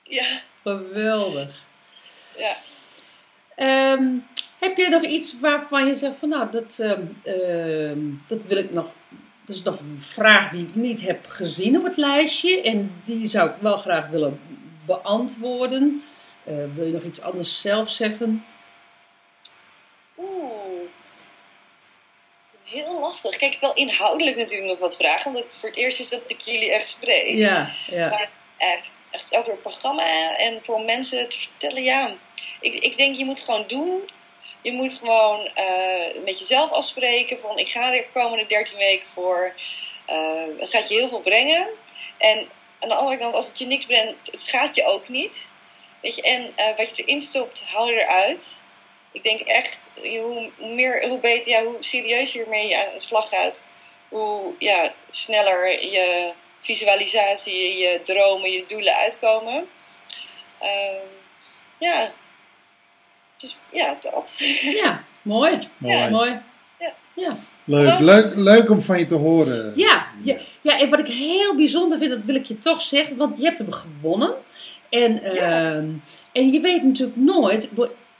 ja, 0.03 0.25
Geweldig. 0.63 1.65
ja. 2.37 2.55
Ehm, 3.55 4.03
heb 4.63 4.77
jij 4.77 4.89
nog 4.89 5.03
iets 5.03 5.39
waarvan 5.39 5.87
je 5.87 5.95
zegt 5.95 6.15
van 6.19 6.29
nou, 6.29 6.51
dat, 6.51 6.79
ehm, 6.79 7.01
ehm, 7.23 7.99
dat 8.27 8.39
wil 8.45 8.57
ik 8.57 8.71
nog. 8.71 8.95
Dat 9.45 9.55
is 9.55 9.63
nog 9.63 9.79
een 9.79 9.99
vraag 9.99 10.49
die 10.49 10.67
ik 10.67 10.75
niet 10.75 11.01
heb 11.01 11.25
gezien 11.27 11.77
op 11.77 11.83
het 11.83 11.97
lijstje. 11.97 12.61
En 12.61 13.01
die 13.03 13.27
zou 13.27 13.49
ik 13.49 13.55
wel 13.59 13.77
graag 13.77 14.09
willen 14.09 14.39
beantwoorden. 14.85 16.03
Eh, 16.43 16.55
wil 16.73 16.85
je 16.85 16.91
nog 16.91 17.03
iets 17.03 17.21
anders 17.21 17.61
zelf 17.61 17.89
zeggen? 17.89 18.45
Oeh. 20.17 20.89
Heel 22.63 22.99
lastig. 22.99 23.35
Kijk, 23.35 23.53
ik 23.53 23.59
wil 23.59 23.73
inhoudelijk 23.73 24.37
natuurlijk 24.37 24.69
nog 24.69 24.79
wat 24.79 24.95
vragen, 24.95 25.27
omdat 25.27 25.43
het 25.43 25.57
voor 25.57 25.69
het 25.69 25.77
eerst 25.77 25.99
is 25.99 26.09
dat 26.09 26.21
ik 26.27 26.41
jullie 26.41 26.73
echt 26.73 26.87
spreek. 26.87 27.37
Ja, 27.37 27.69
ja. 27.87 28.09
Maar 28.09 28.29
echt, 28.57 28.89
echt 29.11 29.35
over 29.35 29.51
het 29.51 29.61
programma 29.61 30.37
en 30.37 30.63
voor 30.63 30.81
mensen 30.81 31.29
te 31.29 31.37
vertellen, 31.37 31.83
ja. 31.83 32.15
Ik, 32.61 32.73
ik 32.73 32.97
denk, 32.97 33.15
je 33.15 33.25
moet 33.25 33.39
gewoon 33.39 33.67
doen. 33.67 34.01
Je 34.63 34.71
moet 34.71 34.93
gewoon 34.93 35.45
eh, 35.53 36.23
met 36.23 36.39
jezelf 36.39 36.71
afspreken 36.71 37.39
van 37.39 37.57
ik 37.57 37.69
ga 37.69 37.85
er 37.85 37.91
de 37.91 38.19
komende 38.19 38.45
13 38.45 38.77
weken 38.77 39.07
voor. 39.07 39.55
Eh, 40.05 40.43
het 40.59 40.69
gaat 40.69 40.89
je 40.89 40.95
heel 40.95 41.09
veel 41.09 41.19
brengen. 41.19 41.67
En 42.17 42.49
aan 42.79 42.89
de 42.89 42.95
andere 42.95 43.17
kant, 43.17 43.35
als 43.35 43.47
het 43.47 43.59
je 43.59 43.65
niks 43.65 43.85
brengt, 43.85 44.31
het 44.31 44.41
schaadt 44.41 44.75
je 44.75 44.85
ook 44.85 45.09
niet. 45.09 45.51
Weet 46.01 46.15
je, 46.15 46.21
en 46.21 46.53
eh, 46.55 46.77
wat 46.77 46.97
je 46.97 47.03
erin 47.03 47.21
stopt, 47.21 47.65
haal 47.73 47.89
je 47.89 48.01
eruit. 48.01 48.63
Ik 49.11 49.23
denk 49.23 49.39
echt, 49.39 49.91
hoe, 49.95 50.51
meer, 50.57 51.07
hoe, 51.07 51.19
beter, 51.19 51.49
ja, 51.49 51.63
hoe 51.63 51.83
serieuzer 51.83 52.39
je 52.39 52.49
mee 52.49 52.77
aan 52.77 52.93
de 52.93 52.99
slag 52.99 53.29
gaat, 53.29 53.65
hoe 54.09 54.53
ja, 54.59 54.93
sneller 55.09 55.91
je 55.91 56.33
visualisatie, 56.61 57.77
je 57.77 58.01
dromen, 58.03 58.51
je 58.51 58.65
doelen 58.65 58.95
uitkomen. 58.95 59.69
Ehm, 60.59 61.07
ja, 61.79 62.13
dus 63.43 63.57
ja, 63.71 63.97
dat. 63.99 64.35
Ja, 64.61 65.03
mooi. 65.21 65.59
Mooi. 65.77 66.09
Mooi. 66.09 66.39
Ja. 66.79 66.93
Ja. 67.15 67.37
Leuk, 67.65 67.99
leuk, 67.99 68.35
leuk 68.35 68.69
om 68.69 68.81
van 68.81 68.99
je 68.99 69.05
te 69.05 69.15
horen. 69.15 69.73
Ja, 69.75 70.05
ja, 70.23 70.37
ja, 70.61 70.79
en 70.79 70.89
wat 70.89 70.99
ik 70.99 71.07
heel 71.07 71.55
bijzonder 71.55 71.97
vind, 71.97 72.11
dat 72.11 72.23
wil 72.25 72.35
ik 72.35 72.45
je 72.45 72.59
toch 72.59 72.81
zeggen, 72.81 73.17
want 73.17 73.39
je 73.39 73.45
hebt 73.45 73.59
hem 73.59 73.71
gewonnen. 73.71 74.35
En, 74.89 75.23
ehm, 75.23 75.87
en 76.31 76.51
je 76.51 76.59
weet 76.59 76.83
natuurlijk 76.83 77.17
nooit. 77.17 77.69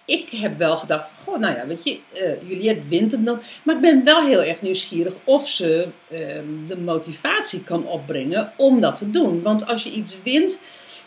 ik 0.06 0.30
heb 0.30 0.58
wel 0.58 0.78
gedacht, 0.78 1.10
van, 1.14 1.34
goh, 1.34 1.42
nou 1.42 1.56
ja, 1.56 1.68
weet 1.68 1.84
je, 1.84 2.00
eh 2.14 2.50
Juliette 2.50 2.88
wint 2.88 3.12
hem 3.12 3.24
dan. 3.24 3.42
Maar 3.64 3.76
ik 3.76 3.82
ben 3.82 4.04
wel 4.04 4.26
heel 4.26 4.44
erg 4.44 4.62
nieuwsgierig 4.62 5.14
of 5.24 5.50
ze 5.50 5.88
ehm, 6.10 6.66
de 6.68 6.78
motivatie 6.78 7.64
kan 7.64 7.88
opbrengen 7.88 8.54
om 8.58 8.82
dat 8.82 8.96
te 8.96 9.10
doen. 9.10 9.42
Want 9.42 9.68
als 9.68 9.84
je 9.84 9.92
iets 9.92 10.18
wint, 10.24 10.62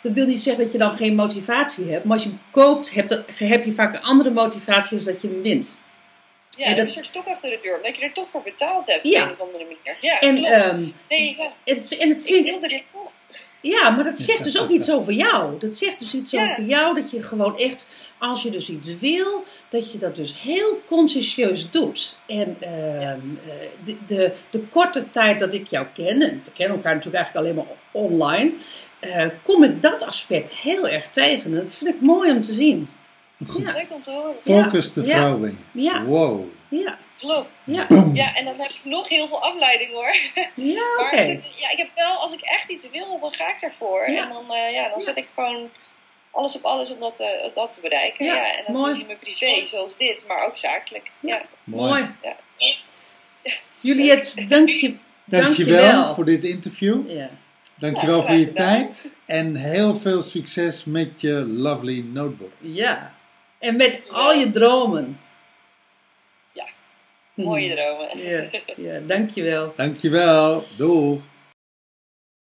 dat 0.07 0.15
wil 0.17 0.27
niet 0.27 0.41
zeggen 0.41 0.63
dat 0.63 0.73
je 0.73 0.79
dan 0.79 0.93
geen 0.93 1.15
motivatie 1.15 1.85
hebt. 1.91 2.05
Maar 2.05 2.13
als 2.13 2.23
je 2.23 2.29
hem 2.29 2.41
koopt, 2.51 2.95
heb, 2.95 3.09
dat, 3.09 3.23
heb 3.35 3.65
je 3.65 3.73
vaak 3.73 3.95
een 3.95 4.03
andere 4.03 4.31
motivatie 4.31 4.97
dan 4.97 5.07
dat 5.07 5.23
je 5.23 5.29
hem 5.29 5.43
wint. 5.43 5.77
Ja, 6.57 6.65
En 6.65 6.77
dat- 6.77 6.79
is 6.87 6.97
een 6.97 7.05
soort 7.05 7.07
stok 7.07 7.27
achter 7.27 7.51
de 7.51 7.59
deur, 7.63 7.77
omdat 7.77 7.97
je 7.97 8.03
er 8.05 8.13
toch 8.13 8.29
voor 8.29 8.43
betaald 8.43 8.87
hebt 8.87 9.03
Ja. 9.09 9.23
op 9.23 9.29
een 9.29 9.35
of 9.35 9.41
andere 9.41 9.65
manier. 9.65 9.97
Ja, 10.01 10.21
En, 10.21 10.35
klopt. 10.35 10.51
ehm, 10.51 10.81
nee, 11.09 11.35
ja, 11.39 11.53
het, 11.65 11.97
en 11.97 12.09
het 12.09 12.21
ik 12.21 12.27
vind 12.27 12.45
wilde 12.45 12.69
dit 12.69 12.83
toch. 12.93 13.13
Ja, 13.61 13.91
maar 13.91 14.05
dat 14.05 14.19
zegt 14.19 14.45
dus 14.45 14.59
ook 14.59 14.71
iets 14.71 14.91
over 14.91 15.13
jou. 15.13 15.59
Dat 15.59 15.77
zegt 15.77 15.99
dus 15.99 16.15
iets 16.15 16.31
Ja. 16.31 16.51
over 16.51 16.63
jou 16.65 16.95
dat 17.01 17.11
je 17.11 17.23
gewoon 17.23 17.59
echt, 17.59 17.89
als 18.19 18.43
je 18.43 18.51
dus 18.51 18.69
iets 18.69 18.99
wil, 18.99 19.45
dat 19.69 19.93
je 19.93 19.99
dat 19.99 20.17
dus 20.17 20.35
heel 20.43 20.83
consciëntieus 20.87 21.71
doet. 21.71 22.17
En 22.27 22.57
ehm, 22.61 22.71
eh, 23.01 23.55
de, 23.85 23.97
de, 24.07 24.33
de 24.51 24.61
korte 24.61 25.11
tijd 25.11 25.41
dat 25.41 25.55
ik 25.55 25.67
jou 25.67 25.87
ken, 25.95 26.23
en 26.23 26.43
we 26.45 26.51
kennen 26.55 26.77
elkaar 26.77 26.95
natuurlijk 26.95 27.25
eigenlijk 27.25 27.37
alleen 27.37 27.55
maar 27.67 27.77
online, 28.03 28.53
eh, 29.15 29.27
kom 29.43 29.65
ik 29.65 29.83
dat 29.83 30.03
aspect 30.03 30.51
heel 30.53 30.89
erg 30.89 31.09
tegen. 31.11 31.45
En 31.53 31.57
dat 31.63 31.75
vind 31.75 31.95
ik 31.95 32.01
mooi 32.01 32.31
om 32.31 32.41
te 32.41 32.53
zien. 32.53 32.89
Leuk 33.59 33.87
om 33.93 34.03
te 34.03 34.11
horen. 34.11 34.35
Focus 34.45 34.93
de 34.93 35.05
vrouw 35.05 35.39
ben 35.39 35.59
je. 35.73 35.83
Ja. 35.83 36.05
Wow. 36.05 36.45
ja, 36.69 36.99
Klopt. 37.17 37.51
ja. 37.65 37.87
Ja, 38.13 38.35
en 38.35 38.45
dan 38.45 38.55
heb 38.61 38.71
ik 38.71 38.81
nog 38.85 39.09
heel 39.09 39.29
veel 39.29 39.43
afleiding 39.43 39.91
hoor. 39.91 40.15
Ja, 40.55 40.83
Maar 41.01 41.15
ik, 41.15 41.41
ja, 41.59 41.71
ik 41.71 41.79
heb 41.79 41.89
wel, 41.95 42.17
als 42.17 42.33
ik 42.35 42.41
echt 42.41 42.69
iets 42.71 42.91
wil, 42.91 43.19
dan 43.21 43.33
ga 43.33 43.49
ik 43.49 43.63
ervoor. 43.63 44.11
Ja. 44.11 44.23
En 44.23 44.29
dan, 44.29 44.55
eh, 44.55 44.73
ja, 44.73 44.89
dan 44.89 45.01
zet 45.01 45.17
ik 45.17 45.29
gewoon 45.35 45.71
alles 46.31 46.57
op 46.57 46.63
alles 46.65 46.93
om 46.93 47.01
dat, 47.01 47.21
eh, 47.21 47.55
dat 47.55 47.73
te 47.73 47.81
bereiken. 47.81 48.25
Ja, 48.25 48.35
Ja, 48.35 48.57
en 48.57 48.63
dat 48.67 48.75
mooi. 48.75 48.93
is 48.95 49.01
in 49.01 49.07
mijn 49.07 49.19
privé, 49.19 49.67
zoals 49.67 49.97
dit, 49.97 50.25
maar 50.29 50.47
ook 50.47 50.57
zakelijk. 50.57 51.11
Ja. 51.21 51.43
Mooi. 51.65 51.89
Mooi. 51.91 52.11
Ja. 52.23 52.37
Juliette, 53.81 54.47
dank 54.47 54.69
je, 54.69 54.97
Dankjewel 55.25 55.83
dankjewel. 55.83 56.15
voor 56.15 56.25
dit 56.25 56.45
interview. 56.45 57.11
Ja. 57.11 57.31
Dankjewel 57.79 58.17
Ja, 58.17 58.23
voor 58.23 58.35
je 58.35 58.45
gedaan. 58.47 58.67
tijd. 58.77 59.17
En 59.27 59.55
heel 59.55 59.95
veel 59.95 60.23
succes 60.23 60.85
met 60.85 61.21
je 61.21 61.33
lovely 61.47 62.05
notebook. 62.13 62.53
ja. 62.61 63.15
En 63.59 63.77
met 63.77 64.01
al 64.11 64.33
je 64.33 64.51
dromen. 64.51 65.21
Ja. 66.53 66.67
Mooie 67.35 67.75
dromen. 67.75 68.19
Ja, 68.31 68.49
ja, 68.77 69.01
dankjewel. 69.07 69.73
Dankjewel. 69.77 70.65
Doeg. 70.77 71.21